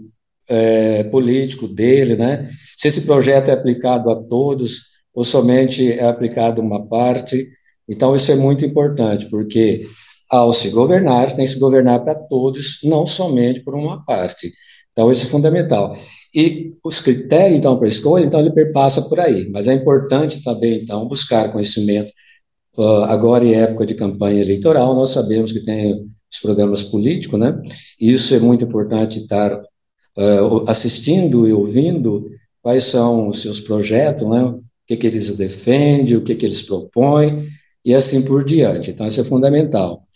é, 0.49 1.05
político 1.05 1.69
dele, 1.69 2.17
né? 2.17 2.49
Se 2.77 2.89
esse 2.89 3.03
projeto 3.07 3.49
é 3.49 3.53
aplicado 3.53 4.11
a 4.11 4.17
todos 4.17 4.93
ou 5.15 5.25
somente 5.25 5.93
é 5.93 6.05
aplicado 6.05 6.61
a 6.61 6.65
uma 6.65 6.87
parte. 6.89 7.49
Então, 7.89 8.15
isso 8.15 8.31
é 8.33 8.37
muito 8.37 8.65
importante, 8.65 9.29
porque 9.29 9.85
ao 10.31 10.53
se 10.53 10.71
governar, 10.71 11.35
tem 11.35 11.45
que 11.45 11.51
se 11.51 11.59
governar 11.59 12.03
para 12.03 12.15
todos, 12.15 12.79
não 12.85 13.07
somente 13.07 13.61
por 13.63 13.75
uma 13.75 14.05
parte. 14.05 14.51
Então, 14.93 15.11
isso 15.11 15.27
é 15.27 15.29
fundamental. 15.29 15.97
E 16.35 16.73
os 16.83 17.01
critérios, 17.01 17.59
então, 17.59 17.79
para 17.79 17.89
escolha, 17.89 18.25
então, 18.25 18.41
ele 18.41 18.53
perpassa 18.53 19.03
por 19.09 19.21
aí. 19.21 19.51
Mas 19.53 19.69
é 19.69 19.75
importante 19.75 20.43
também, 20.43 20.83
então, 20.83 21.07
buscar 21.07 21.53
conhecimento. 21.53 22.11
Uh, 22.77 23.05
agora, 23.05 23.45
em 23.45 23.55
época 23.55 23.85
de 23.85 23.95
campanha 23.95 24.41
eleitoral, 24.41 24.95
nós 24.95 25.11
sabemos 25.11 25.53
que 25.53 25.63
tem 25.63 26.07
os 26.33 26.41
programas 26.41 26.83
políticos, 26.83 27.39
né? 27.39 27.61
Isso 28.01 28.35
é 28.35 28.41
muito 28.41 28.65
importante 28.65 29.21
estar 29.21 29.53
uh, 29.55 30.65
assistindo 30.67 31.47
e 31.47 31.53
ouvindo 31.53 32.25
quais 32.63 32.85
são 32.85 33.29
os 33.29 33.43
seus 33.43 33.61
projetos, 33.61 34.29
né? 34.29 34.43
O 34.45 34.63
que, 34.87 34.97
que 34.97 35.07
eles 35.07 35.37
defendem, 35.37 36.17
o 36.17 36.23
que, 36.23 36.35
que 36.35 36.47
eles 36.47 36.63
propõem, 36.63 37.47
e 37.85 37.95
assim 37.95 38.25
por 38.25 38.45
diante. 38.45 38.91
Então, 38.91 39.07
isso 39.07 39.21
é 39.21 39.25
fundamental. 39.25 40.07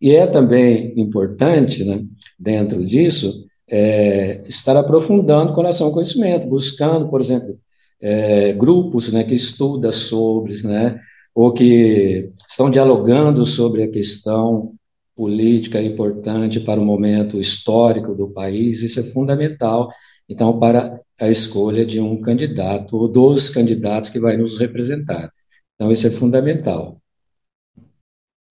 E 0.00 0.12
é 0.12 0.26
também 0.26 0.98
importante, 0.98 1.84
né, 1.84 2.02
dentro 2.38 2.82
disso, 2.84 3.44
é, 3.68 4.42
estar 4.48 4.76
aprofundando 4.76 5.52
com 5.52 5.60
relação 5.60 5.88
ao 5.88 5.92
conhecimento, 5.92 6.48
buscando, 6.48 7.08
por 7.08 7.20
exemplo, 7.20 7.58
é, 8.02 8.52
grupos 8.54 9.12
né, 9.12 9.24
que 9.24 9.34
estudam 9.34 9.92
sobre, 9.92 10.62
né, 10.62 10.98
ou 11.34 11.52
que 11.52 12.30
estão 12.48 12.70
dialogando 12.70 13.44
sobre 13.44 13.84
a 13.84 13.90
questão 13.90 14.72
política 15.20 15.82
importante 15.82 16.60
para 16.60 16.80
o 16.80 16.84
momento 16.84 17.38
histórico 17.38 18.14
do 18.14 18.32
país, 18.32 18.82
isso 18.82 19.00
é 19.00 19.02
fundamental, 19.02 19.90
então, 20.30 20.58
para 20.58 20.98
a 21.20 21.28
escolha 21.28 21.84
de 21.84 22.00
um 22.00 22.18
candidato, 22.22 22.96
ou 22.96 23.06
dos 23.06 23.50
candidatos 23.50 24.08
que 24.08 24.18
vai 24.18 24.38
nos 24.38 24.58
representar. 24.58 25.28
Então, 25.74 25.92
isso 25.92 26.06
é 26.06 26.10
fundamental. 26.10 27.02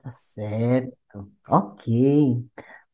Tá 0.03 0.11
certo. 0.11 0.95
Ok. 1.47 2.45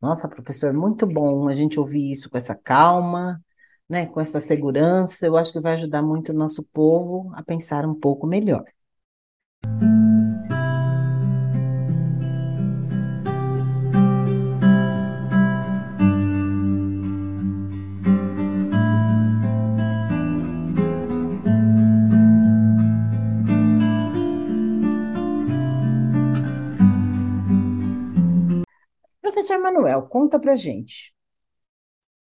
Nossa, 0.02 0.30
professor, 0.30 0.72
muito 0.74 1.06
bom 1.06 1.50
a 1.50 1.54
gente 1.54 1.78
ouvir 1.78 2.12
isso 2.14 2.30
com 2.30 2.38
essa 2.38 2.56
calma, 2.56 3.44
né, 3.90 4.06
com 4.06 4.22
essa 4.22 4.40
segurança. 4.40 5.26
Eu 5.26 5.36
acho 5.36 5.52
que 5.52 5.60
vai 5.60 5.74
ajudar 5.74 6.02
muito 6.02 6.32
o 6.32 6.36
nosso 6.36 6.64
povo 6.72 7.30
a 7.36 7.44
pensar 7.44 7.86
um 7.86 7.96
pouco 7.96 8.26
melhor. 8.26 8.64
Professor 29.56 29.60
Manuel, 29.60 30.04
conta 30.04 30.40
pra 30.40 30.56
gente. 30.56 31.14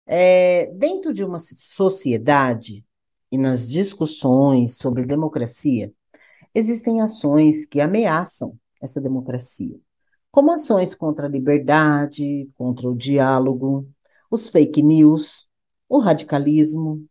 É, 0.07 0.67
dentro 0.73 1.13
de 1.13 1.23
uma 1.23 1.39
sociedade 1.39 2.87
e 3.31 3.37
nas 3.37 3.69
discussões 3.69 4.77
sobre 4.79 5.05
democracia, 5.05 5.93
existem 6.55 7.03
ações 7.03 7.67
que 7.67 7.81
ameaçam 7.81 8.59
essa 8.81 9.01
democracia, 9.01 9.79
como 10.31 10.53
ações 10.53 10.95
contra 10.95 11.27
a 11.27 11.31
liberdade, 11.31 12.49
contra 12.55 12.89
o 12.89 12.97
diálogo, 12.97 13.87
os 14.31 14.49
fake 14.49 14.83
news, 14.83 15.49
o 15.89 15.99
radicalismo. 15.99 17.07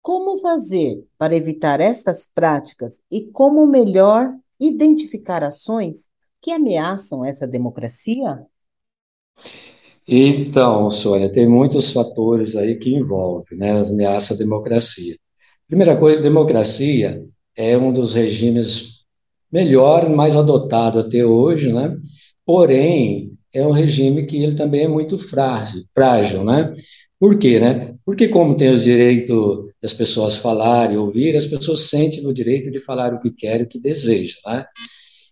Como 0.00 0.38
fazer 0.38 1.04
para 1.18 1.34
evitar 1.34 1.80
estas 1.80 2.28
práticas 2.32 3.00
e 3.10 3.26
como 3.26 3.66
melhor 3.66 4.32
identificar 4.58 5.42
ações 5.42 6.08
que 6.40 6.52
ameaçam 6.52 7.24
essa 7.24 7.46
democracia? 7.46 8.46
Então, 10.06 10.90
Sônia, 10.90 11.30
tem 11.30 11.48
muitos 11.48 11.92
fatores 11.92 12.56
aí 12.56 12.74
que 12.76 12.94
envolvem, 12.94 13.58
né, 13.58 13.80
ameaça 13.80 14.34
à 14.34 14.36
democracia. 14.36 15.16
Primeira 15.68 15.96
coisa, 15.96 16.20
democracia 16.20 17.22
é 17.56 17.78
um 17.78 17.92
dos 17.92 18.14
regimes 18.14 19.00
melhor, 19.52 20.08
mais 20.08 20.36
adotado 20.36 20.98
até 20.98 21.24
hoje, 21.24 21.72
né? 21.72 21.96
Porém, 22.44 23.32
é 23.54 23.66
um 23.66 23.70
regime 23.70 24.26
que 24.26 24.42
ele 24.42 24.54
também 24.54 24.82
é 24.82 24.88
muito 24.88 25.18
frágil, 25.18 25.82
frágil, 25.94 26.44
né? 26.44 26.72
Por 27.18 27.38
quê, 27.38 27.60
né? 27.60 27.94
Porque 28.04 28.28
como 28.28 28.56
tem 28.56 28.72
o 28.72 28.80
direito 28.80 29.68
das 29.82 29.92
pessoas 29.92 30.38
falarem, 30.38 30.96
ouvir, 30.96 31.36
as 31.36 31.46
pessoas 31.46 31.88
sentem 31.88 32.26
o 32.26 32.32
direito 32.32 32.70
de 32.70 32.82
falar 32.82 33.14
o 33.14 33.20
que 33.20 33.30
querem, 33.30 33.64
o 33.64 33.68
que 33.68 33.80
desejam, 33.80 34.40
né? 34.46 34.64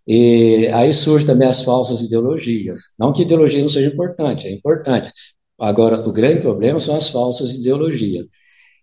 E 0.08 0.68
aí 0.68 0.92
surgem 0.94 1.26
também 1.26 1.46
as 1.46 1.62
falsas 1.62 2.00
ideologias. 2.00 2.80
Não 2.98 3.12
que 3.12 3.22
ideologia 3.22 3.60
não 3.60 3.68
seja 3.68 3.90
importante, 3.90 4.46
é 4.46 4.52
importante. 4.52 5.12
Agora, 5.60 6.08
o 6.08 6.12
grande 6.12 6.40
problema 6.40 6.80
são 6.80 6.96
as 6.96 7.10
falsas 7.10 7.52
ideologias. 7.52 8.26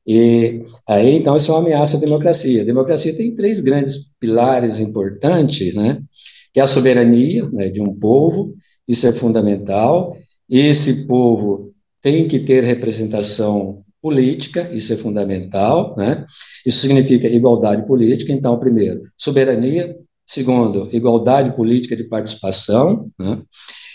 E 0.06 0.62
aí, 0.88 1.16
então, 1.16 1.36
isso 1.36 1.52
é 1.52 1.56
uma 1.56 1.62
ameaça 1.62 1.98
à 1.98 2.00
democracia. 2.00 2.62
A 2.62 2.66
democracia 2.66 3.16
tem 3.16 3.34
três 3.34 3.60
grandes 3.60 4.12
pilares 4.20 4.80
importantes, 4.80 5.74
né? 5.74 6.00
Que 6.54 6.60
é 6.60 6.64
a 6.64 6.68
soberania 6.68 7.50
né, 7.50 7.70
de 7.70 7.82
um 7.82 7.94
povo, 7.94 8.54
isso 8.88 9.08
é 9.08 9.12
fundamental. 9.12 10.16
Esse 10.48 11.08
povo 11.08 11.74
tem 12.04 12.28
que 12.28 12.40
ter 12.40 12.64
representação 12.64 13.84
política, 14.00 14.70
isso 14.72 14.94
é 14.94 14.98
fundamental, 14.98 15.96
né? 15.98 16.24
Isso 16.64 16.82
significa 16.82 17.28
igualdade 17.28 17.88
política. 17.88 18.32
Então, 18.32 18.60
primeiro, 18.60 19.02
soberania, 19.18 19.98
Segundo, 20.28 20.90
igualdade 20.92 21.56
política 21.56 21.96
de 21.96 22.06
participação. 22.06 23.10
Né? 23.20 23.42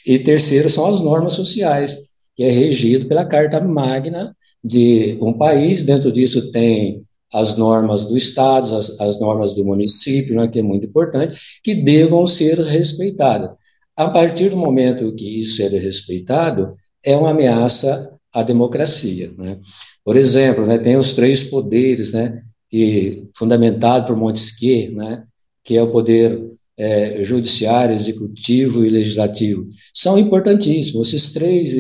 E 0.07 0.19
terceiro, 0.19 0.71
são 0.71 0.93
as 0.93 1.03
normas 1.03 1.35
sociais, 1.35 1.99
que 2.37 2.45
é 2.45 2.51
regido 2.51 3.09
pela 3.09 3.25
Carta 3.25 3.61
Magna 3.61 4.35
de 4.63 5.19
um 5.21 5.33
país. 5.33 5.85
Dentro 5.85 6.13
disso 6.13 6.53
tem 6.53 7.03
as 7.33 7.57
normas 7.57 8.07
do 8.07 8.17
Estado, 8.17 8.75
as, 8.77 9.01
as 9.01 9.21
normas 9.21 9.55
do 9.55 9.65
município, 9.65 10.35
né, 10.37 10.49
que 10.49 10.59
é 10.59 10.63
muito 10.63 10.87
importante, 10.87 11.39
que 11.63 11.75
devam 11.75 12.27
ser 12.27 12.59
respeitadas. 12.61 13.55
A 13.97 14.09
partir 14.09 14.51
do 14.51 14.57
momento 14.57 15.15
que 15.15 15.41
isso 15.41 15.63
é 15.63 15.69
respeitado, 15.69 16.75
é 17.05 17.17
uma 17.17 17.31
ameaça 17.31 18.13
à 18.33 18.43
democracia. 18.43 19.33
Né? 19.37 19.59
Por 20.05 20.17
exemplo, 20.17 20.67
né, 20.67 20.79
tem 20.79 20.97
os 20.97 21.15
três 21.15 21.45
poderes, 21.45 22.13
né, 22.13 22.43
que, 22.69 23.29
fundamentado 23.37 24.07
por 24.07 24.17
Montesquieu, 24.17 24.93
né, 24.93 25.25
que 25.63 25.77
é 25.77 25.83
o 25.83 25.91
poder 25.91 26.41
é, 26.79 27.23
judiciário, 27.23 27.95
executivo 27.95 28.85
e 28.85 28.91
legislativo, 28.91 29.67
são 29.95 30.19
importantíssimos. 30.19 31.13
Esses 31.13 31.33
três 31.33 31.77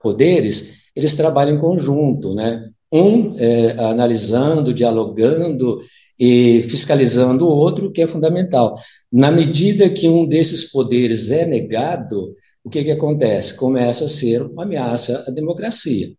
poderes, 0.00 0.80
eles 0.96 1.14
trabalham 1.14 1.56
em 1.56 1.60
conjunto, 1.60 2.34
né? 2.34 2.68
Um 2.92 3.36
é, 3.36 3.72
analisando, 3.84 4.74
dialogando 4.74 5.80
e 6.18 6.62
fiscalizando 6.62 7.46
o 7.46 7.50
outro, 7.50 7.92
que 7.92 8.02
é 8.02 8.06
fundamental. 8.06 8.74
Na 9.12 9.30
medida 9.30 9.88
que 9.88 10.08
um 10.08 10.26
desses 10.26 10.70
poderes 10.70 11.30
é 11.30 11.46
negado, 11.46 12.34
o 12.64 12.68
que, 12.68 12.84
que 12.84 12.90
acontece? 12.90 13.54
Começa 13.54 14.04
a 14.04 14.08
ser 14.08 14.42
uma 14.42 14.64
ameaça 14.64 15.24
à 15.26 15.30
democracia, 15.30 16.12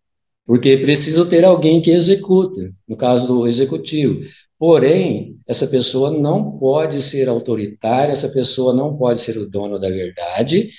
porque 0.46 0.78
precisa 0.78 1.26
ter 1.26 1.44
alguém 1.44 1.82
que 1.82 1.92
execute, 1.92 2.72
no 2.88 2.96
caso 2.96 3.28
do 3.28 3.48
executivo. 3.48 4.22
Porém, 4.58 5.31
essa 5.48 5.68
pessoa 5.68 6.12
não 6.12 6.56
pode 6.58 7.02
ser 7.02 7.28
autoritária, 7.30 8.14
essa 8.14 8.30
pessoa 8.30 8.74
não 8.74 8.98
pode 8.98 9.22
ser 9.22 9.38
o 9.38 9.50
dono 9.50 9.80
da 9.80 9.90
verdade, 9.90 10.70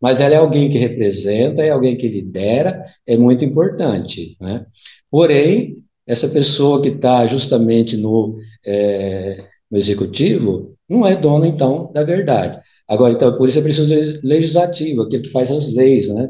mas 0.00 0.20
ela 0.20 0.34
é 0.34 0.38
alguém 0.38 0.68
que 0.68 0.78
representa, 0.78 1.62
é 1.62 1.70
alguém 1.70 1.96
que 1.96 2.08
lidera, 2.08 2.84
é 3.06 3.16
muito 3.16 3.44
importante. 3.44 4.36
Né? 4.40 4.66
Porém, 5.10 5.74
essa 6.06 6.28
pessoa 6.28 6.82
que 6.82 6.88
está 6.88 7.26
justamente 7.26 7.96
no, 7.96 8.36
é, 8.66 9.36
no 9.70 9.78
executivo 9.78 10.76
não 10.88 11.06
é 11.06 11.16
dono, 11.16 11.46
então, 11.46 11.90
da 11.92 12.02
verdade. 12.02 12.60
Agora, 12.88 13.12
então, 13.14 13.36
por 13.38 13.48
isso 13.48 13.58
é 13.58 13.62
preciso 13.62 14.20
legislativo, 14.22 15.02
aquele 15.02 15.22
que 15.22 15.30
faz 15.30 15.50
as 15.50 15.72
leis, 15.72 16.08
né? 16.10 16.28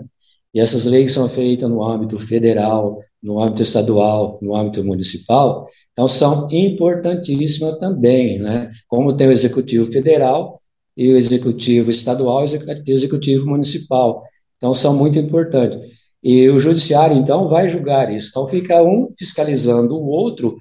E 0.54 0.60
essas 0.60 0.84
leis 0.84 1.12
são 1.12 1.28
feitas 1.28 1.68
no 1.68 1.82
âmbito 1.82 2.18
federal, 2.18 3.00
no 3.22 3.40
âmbito 3.40 3.62
estadual, 3.62 4.38
no 4.42 4.54
âmbito 4.54 4.82
municipal, 4.84 5.68
então 5.92 6.08
são 6.08 6.48
importantíssimas 6.50 7.78
também, 7.78 8.38
né? 8.38 8.70
Como 8.88 9.16
tem 9.16 9.28
o 9.28 9.32
executivo 9.32 9.90
federal 9.92 10.60
e 10.96 11.12
o 11.12 11.16
executivo 11.16 11.90
estadual 11.90 12.44
e 12.44 12.90
o 12.90 12.94
executivo 12.94 13.46
municipal. 13.46 14.22
Então 14.56 14.74
são 14.74 14.96
muito 14.96 15.18
importantes. 15.18 15.78
E 16.22 16.48
o 16.48 16.58
judiciário 16.58 17.16
então 17.16 17.48
vai 17.48 17.68
julgar 17.68 18.12
isso. 18.12 18.28
Então 18.30 18.48
fica 18.48 18.82
um 18.82 19.08
fiscalizando 19.18 19.96
o 19.96 20.06
outro, 20.06 20.56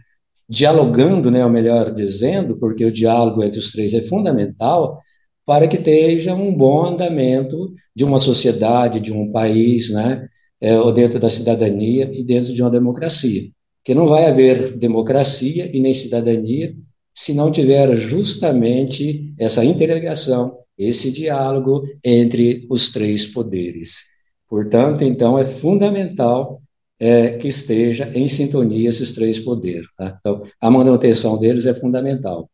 dialogando, 0.50 1.32
né, 1.32 1.44
ou 1.46 1.52
melhor 1.52 1.94
dizendo, 1.94 2.58
porque 2.58 2.84
o 2.86 2.92
diálogo 2.92 3.44
entre 3.44 3.60
os 3.60 3.72
três 3.72 3.94
é 3.94 4.02
fundamental 4.02 4.98
para 5.46 5.68
que 5.68 5.78
esteja 5.78 6.34
um 6.36 6.54
bom 6.54 6.86
andamento 6.86 7.72
de 7.96 8.04
uma 8.04 8.20
sociedade, 8.20 9.00
de 9.00 9.14
um 9.14 9.32
país, 9.32 9.90
né, 9.90 10.28
é, 10.62 10.80
ou 10.80 10.92
dentro 10.92 11.20
da 11.20 11.30
cidadania 11.30 12.10
e 12.14 12.24
dentro 12.24 12.54
de 12.54 12.62
uma 12.62 12.70
democracia. 12.70 13.50
Que 13.84 13.96
não 13.96 14.08
vai 14.08 14.26
haver 14.26 14.78
democracia 14.78 15.76
e 15.76 15.80
nem 15.80 15.94
cidadania 15.94 16.76
se 17.14 17.34
não 17.34 17.52
tiver 17.52 17.98
justamente 17.98 19.34
essa 19.40 19.66
interligação, 19.66 20.60
esse 20.78 21.12
diálogo 21.12 21.84
entre 22.04 22.66
os 22.70 22.92
três 22.92 23.28
poderes. 23.28 24.12
Portanto, 24.48 25.04
então, 25.04 25.38
é 25.38 25.46
fundamental 25.46 26.62
é, 27.00 27.34
que 27.34 27.48
esteja 27.48 28.12
em 28.14 28.28
sintonia 28.28 28.90
esses 28.90 29.12
três 29.14 29.40
poderes. 29.40 29.88
Tá? 29.98 30.18
Então, 30.20 30.44
a 30.62 30.70
manutenção 30.70 31.40
deles 31.40 31.66
é 31.66 31.74
fundamental. 31.74 32.50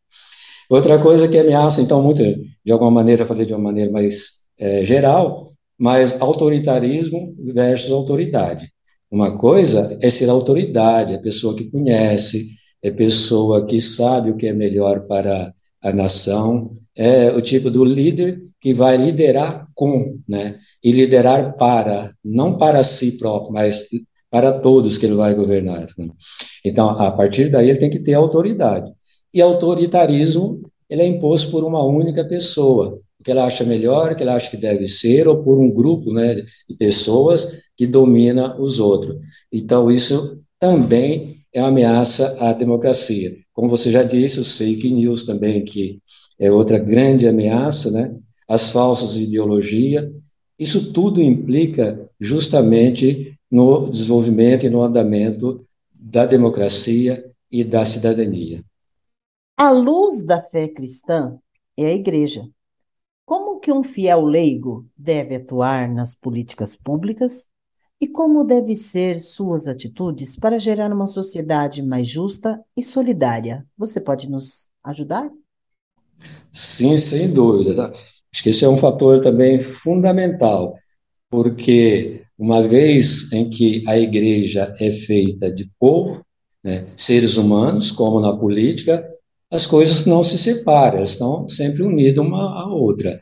Outra 0.70 0.98
coisa 0.98 1.28
que 1.28 1.38
ameaça, 1.38 1.80
então, 1.80 2.02
muito, 2.02 2.22
de 2.64 2.72
alguma 2.72 2.90
maneira, 2.90 3.26
falei 3.26 3.46
de 3.46 3.52
uma 3.52 3.62
maneira 3.62 3.90
mais 3.90 4.46
é, 4.58 4.84
geral, 4.84 5.46
mas 5.78 6.20
autoritarismo 6.20 7.34
versus 7.54 7.92
autoridade. 7.92 8.70
Uma 9.10 9.38
coisa 9.38 9.96
é 10.02 10.10
ser 10.10 10.28
autoridade, 10.28 11.14
é 11.14 11.18
pessoa 11.18 11.54
que 11.54 11.70
conhece, 11.70 12.46
é 12.82 12.90
pessoa 12.90 13.64
que 13.64 13.80
sabe 13.80 14.30
o 14.30 14.36
que 14.36 14.46
é 14.46 14.52
melhor 14.52 15.06
para 15.06 15.54
a 15.82 15.92
nação, 15.92 16.76
é 16.96 17.30
o 17.30 17.40
tipo 17.40 17.70
do 17.70 17.84
líder 17.84 18.40
que 18.60 18.74
vai 18.74 18.96
liderar 18.96 19.68
com, 19.74 20.18
né? 20.28 20.58
E 20.82 20.90
liderar 20.90 21.56
para, 21.56 22.12
não 22.24 22.56
para 22.56 22.82
si 22.82 23.16
próprio, 23.18 23.52
mas 23.52 23.84
para 24.30 24.52
todos 24.52 24.98
que 24.98 25.06
ele 25.06 25.14
vai 25.14 25.34
governar. 25.34 25.86
Né? 25.96 26.08
Então, 26.64 26.90
a 26.90 27.10
partir 27.10 27.48
daí, 27.48 27.70
ele 27.70 27.78
tem 27.78 27.90
que 27.90 28.00
ter 28.00 28.14
autoridade. 28.14 28.92
E 29.32 29.40
autoritarismo, 29.40 30.60
ele 30.88 31.02
é 31.02 31.06
imposto 31.06 31.50
por 31.50 31.64
uma 31.64 31.84
única 31.84 32.24
pessoa, 32.26 33.00
o 33.20 33.24
que 33.24 33.30
ela 33.30 33.46
acha 33.46 33.64
melhor, 33.64 34.12
o 34.12 34.16
que 34.16 34.22
ela 34.22 34.36
acha 34.36 34.50
que 34.50 34.56
deve 34.56 34.88
ser, 34.88 35.26
ou 35.26 35.42
por 35.42 35.58
um 35.58 35.70
grupo 35.70 36.12
né, 36.12 36.34
de 36.68 36.76
pessoas 36.76 37.60
que 37.76 37.86
domina 37.86 38.58
os 38.60 38.78
outros. 38.78 39.16
Então, 39.52 39.90
isso 39.90 40.40
também 40.58 41.38
é 41.52 41.60
uma 41.60 41.68
ameaça 41.68 42.36
à 42.40 42.52
democracia. 42.52 43.36
Como 43.52 43.68
você 43.68 43.90
já 43.90 44.02
disse, 44.02 44.38
os 44.38 44.56
fake 44.56 44.90
news 44.90 45.24
também, 45.24 45.64
que 45.64 46.00
é 46.38 46.50
outra 46.50 46.78
grande 46.78 47.26
ameaça, 47.26 47.90
né? 47.90 48.14
as 48.48 48.70
falsas 48.70 49.16
ideologias, 49.16 50.10
isso 50.58 50.92
tudo 50.92 51.20
implica 51.20 52.08
justamente 52.18 53.38
no 53.50 53.88
desenvolvimento 53.88 54.64
e 54.64 54.70
no 54.70 54.82
andamento 54.82 55.64
da 55.92 56.24
democracia 56.24 57.24
e 57.50 57.62
da 57.62 57.84
cidadania. 57.84 58.64
A 59.56 59.70
luz 59.70 60.22
da 60.22 60.40
fé 60.40 60.68
cristã 60.68 61.38
é 61.76 61.86
a 61.86 61.94
igreja. 61.94 62.48
Como 63.28 63.60
que 63.60 63.70
um 63.70 63.84
fiel 63.84 64.24
leigo 64.24 64.86
deve 64.96 65.34
atuar 65.34 65.86
nas 65.86 66.14
políticas 66.14 66.74
públicas 66.74 67.46
e 68.00 68.08
como 68.08 68.42
devem 68.42 68.74
ser 68.74 69.20
suas 69.20 69.68
atitudes 69.68 70.34
para 70.34 70.58
gerar 70.58 70.90
uma 70.90 71.06
sociedade 71.06 71.82
mais 71.82 72.08
justa 72.08 72.58
e 72.74 72.82
solidária? 72.82 73.66
Você 73.76 74.00
pode 74.00 74.30
nos 74.30 74.70
ajudar? 74.82 75.30
Sim, 76.50 76.96
sem 76.96 77.30
dúvida. 77.30 77.74
Tá? 77.74 77.92
Acho 78.32 78.42
que 78.42 78.48
esse 78.48 78.64
é 78.64 78.68
um 78.68 78.78
fator 78.78 79.20
também 79.20 79.60
fundamental, 79.60 80.74
porque 81.28 82.22
uma 82.38 82.62
vez 82.62 83.30
em 83.30 83.50
que 83.50 83.82
a 83.86 83.98
igreja 83.98 84.74
é 84.80 84.90
feita 84.90 85.52
de 85.52 85.70
povo, 85.78 86.24
né, 86.64 86.90
seres 86.96 87.36
humanos, 87.36 87.90
como 87.90 88.20
na 88.20 88.34
política, 88.34 89.06
as 89.50 89.66
coisas 89.66 90.04
não 90.06 90.22
se 90.22 90.38
separam, 90.38 90.98
elas 90.98 91.12
estão 91.12 91.48
sempre 91.48 91.82
unidas 91.82 92.24
uma 92.24 92.62
à 92.62 92.66
outra. 92.66 93.18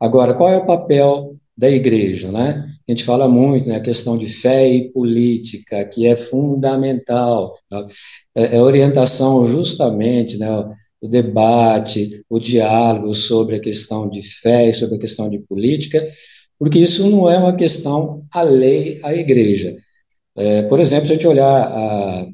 Agora, 0.00 0.34
qual 0.34 0.50
é 0.50 0.56
o 0.56 0.66
papel 0.66 1.36
da 1.56 1.70
igreja, 1.70 2.30
né? 2.30 2.64
A 2.86 2.92
gente 2.92 3.04
fala 3.04 3.28
muito, 3.28 3.68
né, 3.68 3.76
a 3.76 3.80
questão 3.80 4.18
de 4.18 4.26
fé 4.26 4.68
e 4.68 4.92
política, 4.92 5.84
que 5.86 6.06
é 6.06 6.14
fundamental, 6.14 7.56
tá? 7.68 7.86
é, 8.36 8.56
é 8.56 8.60
orientação 8.60 9.46
justamente, 9.46 10.36
né, 10.36 10.48
o 11.00 11.08
debate, 11.08 12.24
o 12.28 12.38
diálogo 12.38 13.14
sobre 13.14 13.56
a 13.56 13.60
questão 13.60 14.08
de 14.08 14.22
fé 14.22 14.68
e 14.70 14.74
sobre 14.74 14.96
a 14.96 15.00
questão 15.00 15.30
de 15.30 15.38
política, 15.38 16.06
porque 16.58 16.78
isso 16.78 17.08
não 17.10 17.28
é 17.28 17.38
uma 17.38 17.54
questão 17.54 18.24
alheia 18.32 19.00
à 19.02 19.14
igreja. 19.14 19.76
É, 20.36 20.62
por 20.62 20.80
exemplo, 20.80 21.06
se 21.06 21.12
a 21.12 21.14
gente 21.14 21.26
olhar 21.26 21.46
a, 21.46 22.26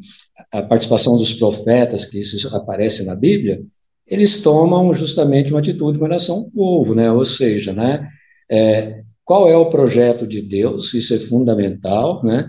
a 0.54 0.62
participação 0.62 1.16
dos 1.16 1.34
profetas, 1.34 2.06
que 2.06 2.20
isso 2.20 2.54
aparece 2.54 3.04
na 3.04 3.14
Bíblia, 3.14 3.62
eles 4.06 4.42
tomam 4.42 4.92
justamente 4.92 5.52
uma 5.52 5.60
atitude 5.60 5.98
com 5.98 6.06
relação 6.06 6.38
ao 6.38 6.50
povo, 6.50 6.94
né? 6.94 7.12
ou 7.12 7.24
seja, 7.24 7.72
né? 7.72 8.08
É, 8.50 9.02
qual 9.24 9.48
é 9.48 9.56
o 9.56 9.70
projeto 9.70 10.26
de 10.26 10.42
Deus, 10.42 10.92
isso 10.94 11.14
é 11.14 11.18
fundamental, 11.18 12.24
né? 12.24 12.48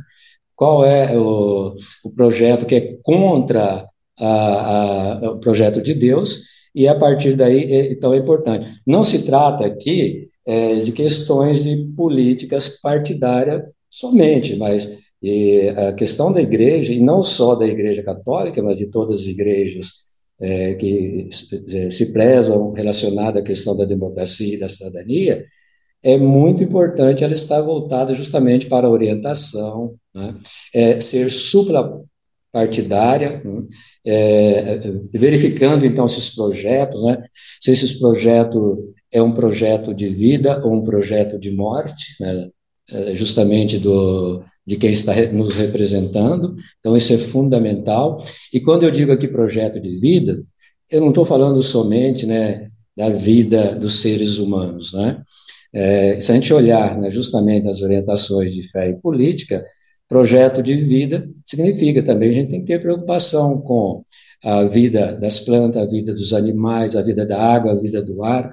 qual 0.56 0.84
é 0.84 1.16
o, 1.18 1.76
o 2.06 2.12
projeto 2.16 2.66
que 2.66 2.76
é 2.76 2.98
contra 3.04 3.86
a, 4.20 5.18
a, 5.26 5.32
o 5.32 5.40
projeto 5.40 5.82
de 5.82 5.94
Deus, 5.94 6.40
e 6.74 6.88
a 6.88 6.96
partir 6.96 7.36
daí, 7.36 7.72
é, 7.72 7.92
então 7.92 8.14
é 8.14 8.18
importante. 8.18 8.68
Não 8.86 9.04
se 9.04 9.24
trata 9.24 9.66
aqui 9.66 10.30
é, 10.46 10.76
de 10.80 10.92
questões 10.92 11.64
de 11.64 11.78
políticas 11.96 12.80
partidárias 12.82 13.62
somente, 13.90 14.56
mas 14.56 14.98
a 15.78 15.94
questão 15.94 16.34
da 16.34 16.42
igreja, 16.42 16.94
e 16.94 17.00
não 17.00 17.22
só 17.22 17.56
da 17.56 17.68
igreja 17.68 18.04
católica, 18.04 18.62
mas 18.64 18.78
de 18.78 18.88
todas 18.88 19.22
as 19.22 19.28
igrejas 19.28 19.88
é, 20.40 20.74
que 20.74 21.28
se 21.92 22.12
prezam 22.12 22.72
relacionadas 22.72 23.42
à 23.42 23.46
questão 23.46 23.78
da 23.78 23.86
democracia 23.86 24.56
e 24.56 24.60
da 24.60 24.68
cidadania, 24.68 25.46
é 26.04 26.18
muito 26.18 26.64
importante 26.64 27.24
ela 27.24 27.34
estar 27.34 27.62
voltada 27.62 28.14
justamente 28.14 28.66
para 28.66 28.88
a 28.88 28.90
orientação, 28.90 29.94
né? 30.16 30.36
é, 30.74 31.00
ser 31.00 31.30
suprapartidária, 31.30 33.44
né? 33.44 33.64
é, 34.06 34.80
verificando 35.14 35.86
então 35.86 36.06
esses 36.06 36.34
projetos, 36.34 37.04
né? 37.04 37.24
se 37.62 37.72
esses 37.72 37.94
projetos 37.94 38.80
é 39.14 39.22
um 39.22 39.32
projeto 39.32 39.94
de 39.94 40.10
vida 40.10 40.60
ou 40.66 40.74
um 40.74 40.84
projeto 40.84 41.38
de 41.38 41.52
morte, 41.52 42.16
né? 42.20 42.50
É, 42.90 43.14
justamente 43.14 43.78
do, 43.78 44.44
de 44.65 44.78
quem 44.78 44.91
está 44.91 45.13
nos 45.32 45.56
representando. 45.56 46.56
Então, 46.80 46.95
isso 46.95 47.13
é 47.13 47.17
fundamental. 47.17 48.17
E 48.54 48.60
quando 48.60 48.84
eu 48.84 48.91
digo 48.91 49.12
aqui 49.12 49.28
projeto 49.28 49.80
de 49.80 49.97
vida, 49.97 50.36
eu 50.89 51.02
não 51.02 51.10
estou 51.10 51.26
falando 51.26 51.62
somente 51.63 52.26
né, 52.26 52.69
da 52.95 53.10
vida 53.10 53.76
dos 53.76 54.02
seres 54.02 54.38
humanos. 54.38 54.93
Né? 54.93 55.21
É, 55.74 56.19
se 56.19 56.32
a 56.32 56.36
gente 56.36 56.54
olhar 56.54 57.00
né, 57.00 57.10
justamente 57.10 57.67
as 57.67 57.82
orientações 57.82 58.54
de 58.54 58.69
fé 58.69 58.89
e 58.89 58.95
política, 58.95 59.63
projeto 60.08 60.62
de 60.62 60.74
vida 60.74 61.28
significa 61.45 62.04
também 62.04 62.30
a 62.30 62.34
gente 62.34 62.52
tem 62.52 62.60
que 62.60 62.67
ter 62.67 62.82
preocupação 62.82 63.58
com 63.58 64.04
a 64.43 64.65
vida 64.65 65.15
das 65.15 65.39
plantas, 65.39 65.82
a 65.82 65.86
vida 65.86 66.13
dos 66.13 66.34
animais, 66.34 66.95
a 66.95 67.02
vida 67.02 67.26
da 67.26 67.41
água, 67.41 67.71
a 67.71 67.80
vida 67.80 68.04
do 68.04 68.21
ar, 68.24 68.52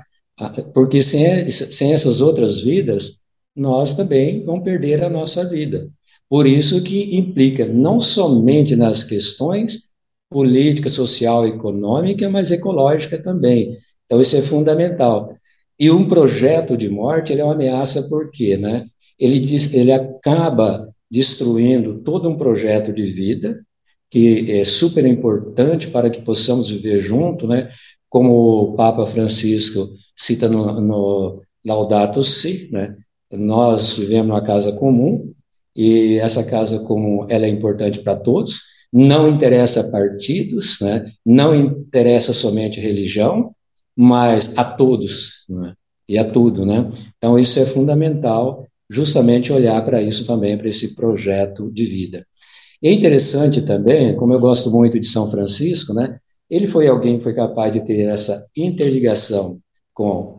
porque 0.72 1.02
sem, 1.02 1.50
sem 1.50 1.92
essas 1.92 2.20
outras 2.20 2.60
vidas, 2.60 3.22
nós 3.56 3.96
também 3.96 4.44
vamos 4.44 4.62
perder 4.62 5.02
a 5.02 5.10
nossa 5.10 5.44
vida. 5.48 5.88
Por 6.28 6.46
isso 6.46 6.82
que 6.82 7.16
implica 7.16 7.66
não 7.66 8.00
somente 8.00 8.76
nas 8.76 9.02
questões 9.02 9.88
política, 10.30 10.90
social, 10.90 11.46
econômica, 11.46 12.28
mas 12.28 12.50
ecológica 12.50 13.20
também. 13.22 13.72
Então 14.04 14.20
isso 14.20 14.36
é 14.36 14.42
fundamental. 14.42 15.34
E 15.78 15.90
um 15.90 16.06
projeto 16.06 16.76
de 16.76 16.88
morte 16.88 17.32
ele 17.32 17.40
é 17.40 17.44
uma 17.44 17.54
ameaça 17.54 18.02
por 18.08 18.30
quê, 18.30 18.56
né? 18.56 18.86
Ele 19.18 19.40
diz, 19.40 19.72
ele 19.72 19.92
acaba 19.92 20.88
destruindo 21.10 22.00
todo 22.02 22.28
um 22.28 22.36
projeto 22.36 22.92
de 22.92 23.04
vida 23.04 23.64
que 24.10 24.50
é 24.50 24.64
super 24.64 25.04
importante 25.06 25.88
para 25.88 26.10
que 26.10 26.22
possamos 26.22 26.70
viver 26.70 27.00
junto, 27.00 27.46
né? 27.46 27.70
Como 28.08 28.32
o 28.32 28.74
Papa 28.74 29.06
Francisco 29.06 29.88
cita 30.16 30.48
no, 30.48 30.80
no 30.80 31.42
Laudato 31.64 32.22
Si, 32.22 32.68
né? 32.72 32.96
Nós 33.30 33.94
vivemos 33.96 34.28
numa 34.28 34.42
casa 34.42 34.72
comum 34.72 35.32
e 35.74 36.18
essa 36.18 36.44
casa 36.44 36.80
comum 36.80 37.26
ela 37.28 37.46
é 37.46 37.48
importante 37.48 38.00
para 38.00 38.16
todos. 38.16 38.60
Não 38.92 39.28
interessa 39.28 39.90
partidos, 39.90 40.78
né? 40.80 41.10
Não 41.24 41.54
interessa 41.54 42.32
somente 42.32 42.80
religião, 42.80 43.54
mas 43.96 44.56
a 44.58 44.64
todos, 44.64 45.44
né? 45.48 45.74
E 46.08 46.18
a 46.18 46.24
tudo, 46.24 46.64
né? 46.64 46.88
Então 47.16 47.38
isso 47.38 47.58
é 47.58 47.66
fundamental, 47.66 48.66
justamente 48.90 49.52
olhar 49.52 49.84
para 49.84 50.00
isso 50.00 50.26
também, 50.26 50.56
para 50.56 50.68
esse 50.68 50.94
projeto 50.94 51.70
de 51.70 51.84
vida. 51.84 52.26
É 52.82 52.90
interessante 52.90 53.62
também, 53.62 54.16
como 54.16 54.32
eu 54.32 54.40
gosto 54.40 54.70
muito 54.70 54.98
de 54.98 55.06
São 55.06 55.30
Francisco, 55.30 55.92
né? 55.92 56.18
Ele 56.48 56.66
foi 56.66 56.86
alguém 56.86 57.18
que 57.18 57.24
foi 57.24 57.34
capaz 57.34 57.72
de 57.72 57.84
ter 57.84 58.08
essa 58.08 58.46
interligação 58.56 59.58
com 59.92 60.38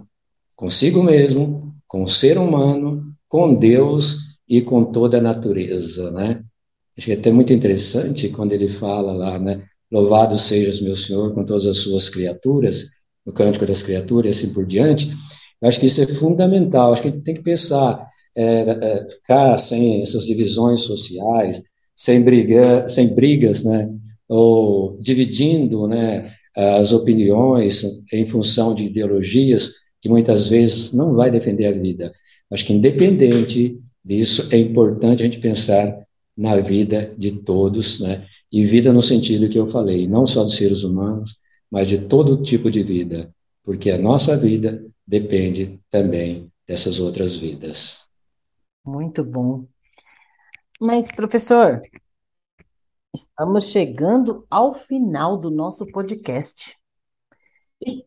consigo 0.55 1.03
mesmo, 1.03 1.73
com 1.87 2.03
o 2.03 2.07
ser 2.07 2.37
humano, 2.37 3.13
com 3.29 3.53
Deus 3.53 4.28
e 4.49 4.61
com 4.61 4.83
toda 4.83 5.17
a 5.17 5.21
natureza, 5.21 6.11
né? 6.11 6.43
Acho 6.97 7.05
que 7.05 7.11
é 7.13 7.15
até 7.15 7.31
muito 7.31 7.53
interessante 7.53 8.29
quando 8.29 8.53
ele 8.53 8.67
fala 8.67 9.13
lá, 9.13 9.39
né? 9.39 9.63
Louvado 9.91 10.37
sejas 10.37 10.81
meu 10.81 10.95
Senhor 10.95 11.33
com 11.33 11.45
todas 11.45 11.65
as 11.65 11.77
suas 11.77 12.09
criaturas, 12.09 12.85
no 13.25 13.31
Cântico 13.31 13.65
das 13.65 13.83
Criaturas 13.83 14.41
e 14.41 14.45
assim 14.45 14.53
por 14.53 14.65
diante. 14.65 15.09
Eu 15.61 15.69
acho 15.69 15.79
que 15.79 15.85
isso 15.85 16.01
é 16.01 16.07
fundamental. 16.07 16.91
Acho 16.91 17.03
que 17.03 17.07
a 17.07 17.11
gente 17.11 17.23
tem 17.23 17.35
que 17.35 17.43
pensar, 17.43 18.05
é, 18.35 18.43
é, 18.43 19.07
ficar 19.09 19.57
sem 19.57 20.01
essas 20.01 20.25
divisões 20.25 20.81
sociais, 20.81 21.61
sem, 21.95 22.21
briga, 22.21 22.87
sem 22.87 23.13
brigas, 23.13 23.63
né? 23.63 23.89
Ou 24.27 24.97
dividindo, 24.99 25.87
né? 25.87 26.31
as 26.55 26.91
opiniões 26.91 28.03
em 28.11 28.25
função 28.25 28.73
de 28.73 28.85
ideologias 28.85 29.75
que 30.01 30.09
muitas 30.09 30.47
vezes 30.47 30.93
não 30.93 31.13
vai 31.13 31.31
defender 31.31 31.65
a 31.67 31.71
vida. 31.71 32.11
Acho 32.51 32.65
que 32.65 32.73
independente 32.73 33.77
disso, 34.03 34.49
é 34.51 34.57
importante 34.57 35.21
a 35.21 35.25
gente 35.25 35.39
pensar 35.39 36.05
na 36.35 36.57
vida 36.57 37.13
de 37.17 37.41
todos, 37.43 37.99
né? 37.99 38.25
E 38.51 38.65
vida 38.65 38.91
no 38.91 39.01
sentido 39.01 39.49
que 39.49 39.59
eu 39.59 39.67
falei, 39.67 40.07
não 40.07 40.25
só 40.25 40.43
dos 40.43 40.57
seres 40.57 40.83
humanos, 40.83 41.37
mas 41.69 41.87
de 41.87 42.07
todo 42.07 42.41
tipo 42.41 42.71
de 42.71 42.81
vida, 42.81 43.33
porque 43.63 43.91
a 43.91 43.97
nossa 43.97 44.35
vida 44.37 44.83
depende 45.05 45.79
também 45.89 46.51
dessas 46.67 46.99
outras 46.99 47.35
vidas. 47.35 48.09
Muito 48.85 49.23
bom. 49.23 49.67
Mas, 50.79 51.11
professor, 51.11 51.81
estamos 53.13 53.65
chegando 53.65 54.45
ao 54.49 54.73
final 54.73 55.37
do 55.37 55.51
nosso 55.51 55.85
podcast. 55.85 56.77
E, 57.85 58.05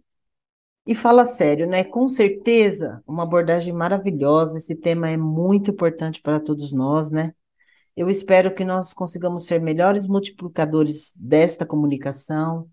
e 0.86 0.94
fala 0.94 1.26
sério, 1.26 1.66
né? 1.66 1.84
Com 1.84 2.08
certeza, 2.08 3.02
uma 3.06 3.22
abordagem 3.22 3.72
maravilhosa. 3.72 4.58
Esse 4.58 4.74
tema 4.74 5.08
é 5.08 5.16
muito 5.16 5.70
importante 5.70 6.20
para 6.20 6.40
todos 6.40 6.72
nós, 6.72 7.10
né? 7.10 7.34
Eu 7.96 8.08
espero 8.10 8.54
que 8.54 8.64
nós 8.64 8.92
consigamos 8.92 9.46
ser 9.46 9.60
melhores 9.60 10.06
multiplicadores 10.06 11.12
desta 11.14 11.66
comunicação. 11.66 12.68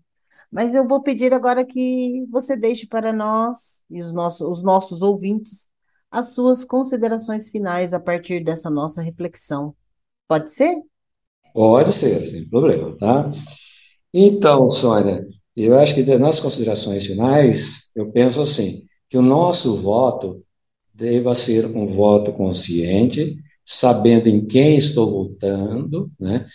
Mas 0.50 0.74
eu 0.74 0.86
vou 0.88 1.02
pedir 1.02 1.32
agora 1.32 1.64
que 1.64 2.26
você 2.30 2.56
deixe 2.56 2.86
para 2.86 3.12
nós 3.12 3.82
e 3.88 4.00
os 4.02 4.12
nossos, 4.12 4.40
os 4.40 4.62
nossos 4.62 5.02
ouvintes 5.02 5.68
as 6.10 6.34
suas 6.34 6.64
considerações 6.64 7.48
finais 7.48 7.94
a 7.94 8.00
partir 8.00 8.42
dessa 8.42 8.68
nossa 8.68 9.00
reflexão. 9.00 9.74
Pode 10.26 10.50
ser? 10.50 10.76
Pode 11.54 11.92
ser, 11.92 12.26
sem 12.26 12.48
problema, 12.48 12.96
tá? 12.98 13.30
Então, 14.12 14.68
Sônia, 14.68 15.24
eu 15.64 15.78
acho 15.78 15.94
que 15.94 16.02
nossas 16.18 16.40
considerações 16.40 17.06
finais, 17.06 17.90
eu 17.96 18.10
penso 18.10 18.40
assim, 18.40 18.84
que 19.08 19.18
o 19.18 19.22
nosso 19.22 19.76
voto 19.76 20.44
deva 20.94 21.34
ser 21.34 21.66
um 21.66 21.86
voto 21.86 22.32
consciente, 22.32 23.36
sabendo 23.64 24.28
em 24.28 24.46
quem 24.46 24.76
estou 24.76 25.10
votando, 25.10 26.10
né? 26.18 26.46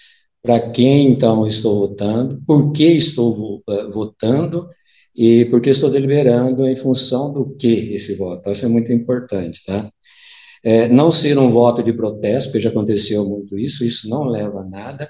Para 0.42 0.60
quem 0.70 1.10
então 1.10 1.48
estou 1.48 1.88
votando, 1.88 2.42
por 2.46 2.72
que 2.72 2.86
estou 2.86 3.64
uh, 3.68 3.92
votando 3.92 4.70
e 5.16 5.46
por 5.46 5.60
que 5.60 5.72
estou 5.72 5.90
deliberando 5.90 6.68
em 6.68 6.76
função 6.76 7.34
do 7.34 7.56
que 7.56 7.94
esse 7.96 8.16
voto. 8.16 8.52
Isso 8.52 8.66
é 8.66 8.70
muito 8.70 8.94
importante, 8.94 9.64
tá? 9.66 9.90
É, 10.64 10.88
não 10.88 11.10
ser 11.10 11.38
um 11.38 11.52
voto 11.52 11.82
de 11.82 11.94
protesto, 11.94 12.50
porque 12.50 12.60
já 12.60 12.70
aconteceu 12.70 13.28
muito 13.28 13.58
isso, 13.58 13.86
isso 13.86 14.10
não 14.10 14.26
leva 14.26 14.62
a 14.62 14.66
nada, 14.66 15.10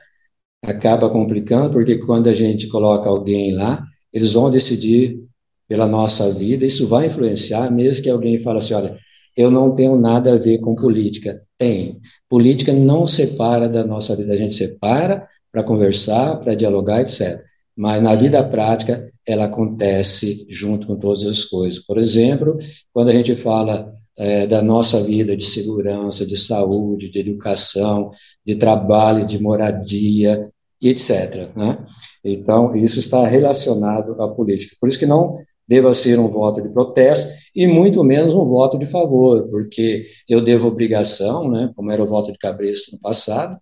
acaba 0.64 1.10
complicando, 1.10 1.70
porque 1.70 1.98
quando 1.98 2.28
a 2.28 2.34
gente 2.34 2.68
coloca 2.68 3.10
alguém 3.10 3.54
lá, 3.54 3.84
eles 4.14 4.34
vão 4.34 4.50
decidir 4.50 5.20
pela 5.68 5.88
nossa 5.88 6.32
vida, 6.32 6.66
isso 6.66 6.88
vai 6.88 7.08
influenciar, 7.08 7.72
mesmo 7.72 8.04
que 8.04 8.10
alguém 8.10 8.40
fale 8.40 8.60
assim, 8.60 8.74
olha, 8.74 8.98
eu 9.36 9.52
não 9.52 9.74
tenho 9.74 9.98
nada 9.98 10.34
a 10.34 10.38
ver 10.38 10.60
com 10.60 10.76
política. 10.76 11.42
Tem. 11.58 12.00
Política 12.30 12.74
não 12.74 13.06
separa 13.06 13.68
da 13.68 13.86
nossa 13.86 14.16
vida, 14.16 14.34
a 14.34 14.38
gente 14.38 14.54
separa 14.54 15.28
para 15.52 15.64
conversar, 15.64 16.38
para 16.38 16.56
dialogar, 16.56 17.02
etc. 17.02 17.42
Mas 17.76 18.02
na 18.02 18.16
vida 18.16 18.44
prática, 18.44 19.10
ela 19.28 19.46
acontece 19.46 20.46
junto 20.50 20.88
com 20.88 20.98
todas 20.98 21.26
as 21.26 21.44
coisas. 21.44 21.80
Por 21.84 21.98
exemplo, 21.98 22.58
quando 22.94 23.10
a 23.10 23.14
gente 23.14 23.36
fala 23.36 23.94
é, 24.18 24.48
da 24.48 24.62
nossa 24.62 25.02
vida 25.04 25.36
de 25.36 25.46
segurança, 25.46 26.26
de 26.26 26.38
saúde, 26.38 27.10
de 27.10 27.20
educação, 27.20 28.12
de 28.46 28.56
trabalho, 28.56 29.26
de 29.26 29.42
moradia, 29.42 30.50
etc. 30.82 31.52
Né? 31.56 31.84
Então, 32.24 32.76
isso 32.76 33.00
está 33.00 33.28
relacionado 33.28 34.22
à 34.22 34.28
política. 34.28 34.76
Por 34.80 34.90
isso 34.90 35.00
que 35.00 35.06
não 35.06 35.36
deva 35.68 35.94
ser 35.94 36.20
um 36.20 36.30
voto 36.30 36.62
de 36.62 36.70
protesto 36.70 37.34
e 37.56 37.68
muito 37.68 38.04
menos 38.04 38.34
um 38.34 38.46
voto 38.46 38.78
de 38.78 38.86
favor, 38.86 39.48
porque 39.50 40.06
eu 40.30 40.42
devo 40.42 40.68
obrigação, 40.68 41.50
né, 41.50 41.72
como 41.76 41.92
era 41.92 42.04
o 42.04 42.08
voto 42.08 42.32
de 42.32 42.38
cabresto 42.38 42.92
no 42.94 43.00
passado, 43.00 43.58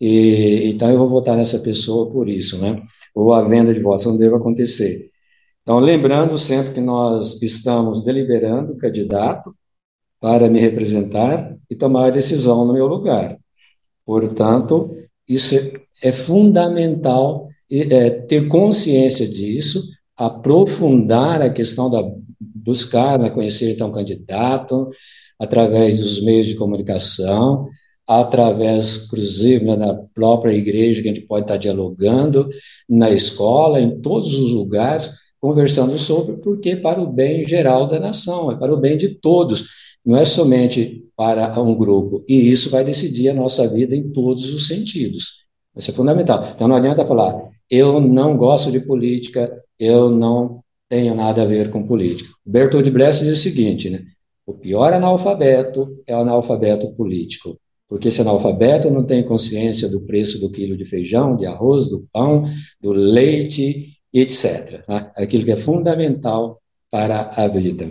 e, 0.00 0.70
então 0.70 0.90
eu 0.90 0.98
vou 0.98 1.08
votar 1.10 1.36
nessa 1.36 1.58
pessoa 1.58 2.10
por 2.10 2.28
isso, 2.28 2.58
né, 2.58 2.80
ou 3.14 3.32
a 3.32 3.42
venda 3.42 3.72
de 3.72 3.80
votos 3.80 4.06
não 4.06 4.16
deve 4.16 4.34
acontecer. 4.34 5.10
Então, 5.62 5.78
lembrando 5.78 6.38
sempre 6.38 6.72
que 6.72 6.80
nós 6.80 7.40
estamos 7.42 8.02
deliberando 8.02 8.72
o 8.72 8.78
candidato 8.78 9.54
para 10.22 10.48
me 10.48 10.60
representar 10.60 11.54
e 11.68 11.74
tomar 11.74 12.06
a 12.06 12.10
decisão 12.10 12.64
no 12.64 12.72
meu 12.72 12.86
lugar. 12.86 13.36
Portanto, 14.06 14.88
isso 15.28 15.56
é, 15.56 16.08
é 16.08 16.12
fundamental 16.12 17.48
é, 17.70 18.10
ter 18.10 18.46
consciência 18.48 19.28
disso 19.28 19.82
aprofundar 20.16 21.42
a 21.42 21.50
questão 21.50 21.90
da 21.90 22.02
buscar, 22.40 23.18
né, 23.18 23.30
conhecer 23.30 23.72
então 23.72 23.90
candidato 23.90 24.88
através 25.40 25.98
dos 25.98 26.22
meios 26.22 26.46
de 26.46 26.54
comunicação, 26.54 27.66
através, 28.06 29.06
inclusive, 29.06 29.64
né, 29.64 29.76
da 29.76 29.94
própria 30.14 30.52
igreja, 30.52 31.02
que 31.02 31.08
a 31.08 31.14
gente 31.14 31.26
pode 31.26 31.44
estar 31.44 31.56
dialogando, 31.56 32.48
na 32.88 33.10
escola, 33.10 33.80
em 33.80 34.00
todos 34.00 34.34
os 34.34 34.52
lugares, 34.52 35.10
conversando 35.40 35.98
sobre, 35.98 36.36
porque 36.36 36.76
para 36.76 37.00
o 37.00 37.12
bem 37.12 37.44
geral 37.44 37.88
da 37.88 37.98
nação, 37.98 38.52
é 38.52 38.56
para 38.56 38.72
o 38.72 38.76
bem 38.76 38.96
de 38.96 39.08
todos, 39.16 39.64
não 40.04 40.16
é 40.16 40.24
somente 40.24 41.04
para 41.16 41.60
um 41.60 41.74
grupo, 41.76 42.24
e 42.28 42.50
isso 42.50 42.70
vai 42.70 42.84
decidir 42.84 43.28
a 43.28 43.34
nossa 43.34 43.68
vida 43.68 43.94
em 43.94 44.10
todos 44.10 44.52
os 44.52 44.66
sentidos. 44.66 45.44
Isso 45.76 45.90
é 45.90 45.94
fundamental. 45.94 46.44
Então 46.54 46.66
não 46.66 46.76
adianta 46.76 47.04
falar, 47.04 47.34
eu 47.70 48.00
não 48.00 48.36
gosto 48.36 48.70
de 48.70 48.80
política, 48.80 49.50
eu 49.78 50.10
não 50.10 50.62
tenho 50.88 51.14
nada 51.14 51.42
a 51.42 51.46
ver 51.46 51.70
com 51.70 51.86
política. 51.86 52.30
Bertold 52.44 52.90
Brecht 52.90 53.24
diz 53.24 53.38
o 53.38 53.42
seguinte, 53.42 53.88
né? 53.88 54.02
O 54.44 54.52
pior 54.52 54.92
analfabeto 54.92 56.02
é 56.06 56.14
o 56.14 56.20
analfabeto 56.20 56.92
político, 56.94 57.56
porque 57.88 58.08
esse 58.08 58.20
analfabeto 58.20 58.90
não 58.90 59.04
tem 59.04 59.22
consciência 59.22 59.88
do 59.88 60.02
preço 60.02 60.40
do 60.40 60.50
quilo 60.50 60.76
de 60.76 60.84
feijão, 60.84 61.36
de 61.36 61.46
arroz, 61.46 61.88
do 61.88 62.06
pão, 62.12 62.44
do 62.80 62.92
leite, 62.92 63.92
etc. 64.12 64.84
Né? 64.88 65.10
Aquilo 65.16 65.44
que 65.44 65.52
é 65.52 65.56
fundamental 65.56 66.60
para 66.90 67.30
a 67.36 67.48
vida. 67.48 67.90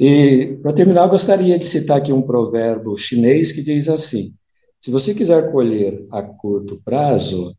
E, 0.00 0.56
para 0.62 0.72
terminar, 0.72 1.06
gostaria 1.08 1.58
de 1.58 1.66
citar 1.66 1.98
aqui 1.98 2.10
um 2.10 2.22
provérbio 2.22 2.96
chinês 2.96 3.52
que 3.52 3.62
diz 3.62 3.86
assim: 3.86 4.32
se 4.80 4.90
você 4.90 5.12
quiser 5.12 5.52
colher 5.52 6.06
a 6.10 6.22
curto 6.22 6.80
prazo, 6.82 7.54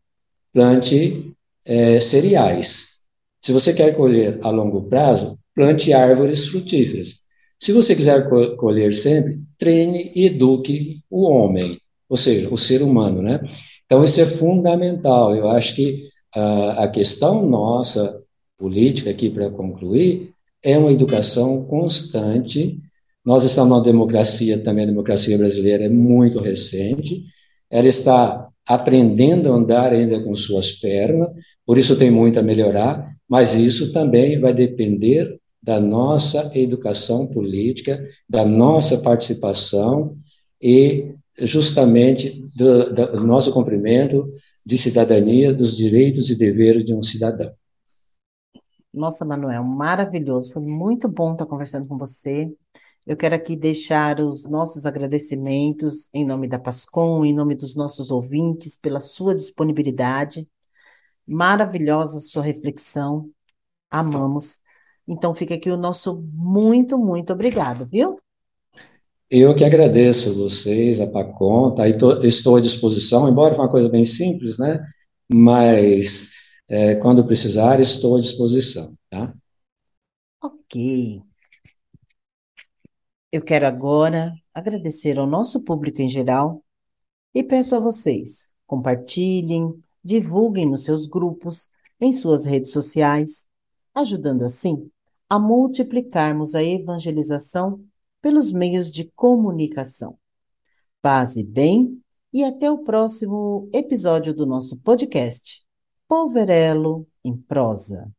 plante 0.52 1.32
é, 1.64 2.00
cereais. 2.00 3.02
Se 3.40 3.52
você 3.52 3.74
quer 3.74 3.96
colher 3.96 4.40
a 4.42 4.50
longo 4.50 4.84
prazo, 4.90 5.38
plante 5.54 5.94
árvores 5.94 6.48
frutíferas. 6.48 7.22
Se 7.60 7.72
você 7.72 7.96
quiser 7.96 8.28
colher 8.58 8.92
sempre, 8.96 9.40
treine 9.56 10.12
e 10.16 10.26
eduque 10.26 11.00
o 11.12 11.30
homem, 11.30 11.78
ou 12.10 12.18
seja, 12.18 12.52
o 12.52 12.58
ser 12.58 12.82
humano, 12.82 13.22
né? 13.22 13.40
Então, 13.86 14.04
isso 14.04 14.20
é 14.20 14.26
fundamental. 14.26 15.36
Eu 15.36 15.48
acho 15.48 15.76
que 15.76 16.04
a, 16.36 16.86
a 16.86 16.88
questão 16.88 17.46
nossa, 17.48 18.20
política, 18.58 19.12
aqui 19.12 19.30
para 19.30 19.52
concluir, 19.52 20.31
é 20.64 20.78
uma 20.78 20.92
educação 20.92 21.66
constante. 21.66 22.80
Nós 23.26 23.44
estamos 23.44 23.70
numa 23.72 23.84
democracia, 23.84 24.64
também 24.64 24.84
a 24.84 24.88
democracia 24.88 25.38
brasileira 25.38 25.86
é 25.86 25.90
muito 25.90 26.40
recente, 26.40 27.24
ela 27.70 27.88
está 27.88 28.48
aprendendo 28.68 29.52
a 29.52 29.56
andar 29.56 29.92
ainda 29.92 30.20
com 30.22 30.34
suas 30.36 30.72
pernas, 30.72 31.30
por 31.66 31.78
isso 31.78 31.96
tem 31.96 32.12
muito 32.12 32.40
a 32.40 32.44
melhorar, 32.44 33.16
mas 33.30 33.56
isso 33.56 33.92
também 33.92 34.40
vai 34.40 34.54
depender 34.54 35.38
da 35.62 35.80
nossa 35.80 36.52
educação 36.56 37.28
política, 37.28 38.04
da 38.28 38.44
nossa 38.44 38.98
participação 39.00 40.18
e 40.62 41.14
justamente 41.40 42.44
do, 42.56 42.94
do 42.94 43.26
nosso 43.26 43.52
cumprimento 43.54 44.28
de 44.66 44.78
cidadania, 44.78 45.54
dos 45.54 45.76
direitos 45.76 46.30
e 46.30 46.36
deveres 46.36 46.84
de 46.84 46.94
um 46.94 47.02
cidadão. 47.02 47.52
Nossa, 48.94 49.24
Manuel, 49.24 49.64
maravilhoso. 49.64 50.52
Foi 50.52 50.62
muito 50.62 51.08
bom 51.08 51.32
estar 51.34 51.46
conversando 51.46 51.88
com 51.88 51.98
você. 51.98 52.52
Eu 53.08 53.16
quero 53.16 53.34
aqui 53.34 53.56
deixar 53.56 54.20
os 54.20 54.46
nossos 54.46 54.86
agradecimentos 54.86 56.10
em 56.14 56.26
nome 56.26 56.48
da 56.48 56.60
Pascom, 56.60 57.26
em 57.26 57.34
nome 57.34 57.56
dos 57.56 57.74
nossos 57.74 58.12
ouvintes, 58.12 58.78
pela 58.78 59.00
sua 59.00 59.34
disponibilidade. 59.34 60.48
Maravilhosa 61.26 62.20
sua 62.20 62.44
reflexão. 62.44 63.30
Amamos. 63.90 64.60
Então 65.08 65.34
fica 65.34 65.56
aqui 65.56 65.70
o 65.70 65.78
nosso 65.78 66.22
muito, 66.34 66.98
muito 66.98 67.34
obrigado, 67.34 67.86
viu? 67.86 68.20
Eu 69.30 69.54
que 69.56 69.64
agradeço 69.64 70.38
vocês, 70.38 71.00
a 71.00 71.08
Pacon, 71.08 71.74
tá? 71.74 71.88
estou 71.88 72.56
à 72.58 72.62
disposição, 72.62 73.30
embora 73.30 73.56
uma 73.56 73.70
coisa 73.70 73.88
bem 73.88 74.04
simples, 74.04 74.60
né? 74.60 74.86
Mas 75.34 76.41
é, 76.72 76.96
quando 76.96 77.26
precisar, 77.26 77.82
estou 77.82 78.16
à 78.16 78.20
disposição, 78.22 78.98
tá? 79.10 79.36
Ok. 80.42 81.22
Eu 83.30 83.42
quero 83.42 83.68
agora 83.68 84.34
agradecer 84.54 85.20
ao 85.20 85.28
nosso 85.28 85.66
público 85.66 86.02
em 86.02 86.08
geral 86.08 86.64
e 87.36 87.44
peço 87.44 87.76
a 87.76 87.80
vocês, 87.80 88.50
compartilhem, 88.66 89.84
divulguem 90.02 90.66
nos 90.66 90.86
seus 90.86 91.08
grupos, 91.08 91.70
em 92.00 92.14
suas 92.14 92.46
redes 92.46 92.72
sociais, 92.72 93.46
ajudando 93.94 94.44
assim 94.44 94.90
a 95.30 95.38
multiplicarmos 95.38 96.56
a 96.56 96.64
evangelização 96.64 97.84
pelos 98.22 98.50
meios 98.54 98.90
de 98.90 99.12
comunicação. 99.14 100.18
Paz 101.02 101.36
e 101.36 101.44
bem, 101.44 102.02
e 102.32 102.46
até 102.46 102.72
o 102.72 102.78
próximo 102.78 103.70
episódio 103.74 104.34
do 104.34 104.46
nosso 104.46 104.78
podcast 104.78 105.61
Polverelo 106.12 107.08
em 107.24 107.38
Prosa. 107.38 108.12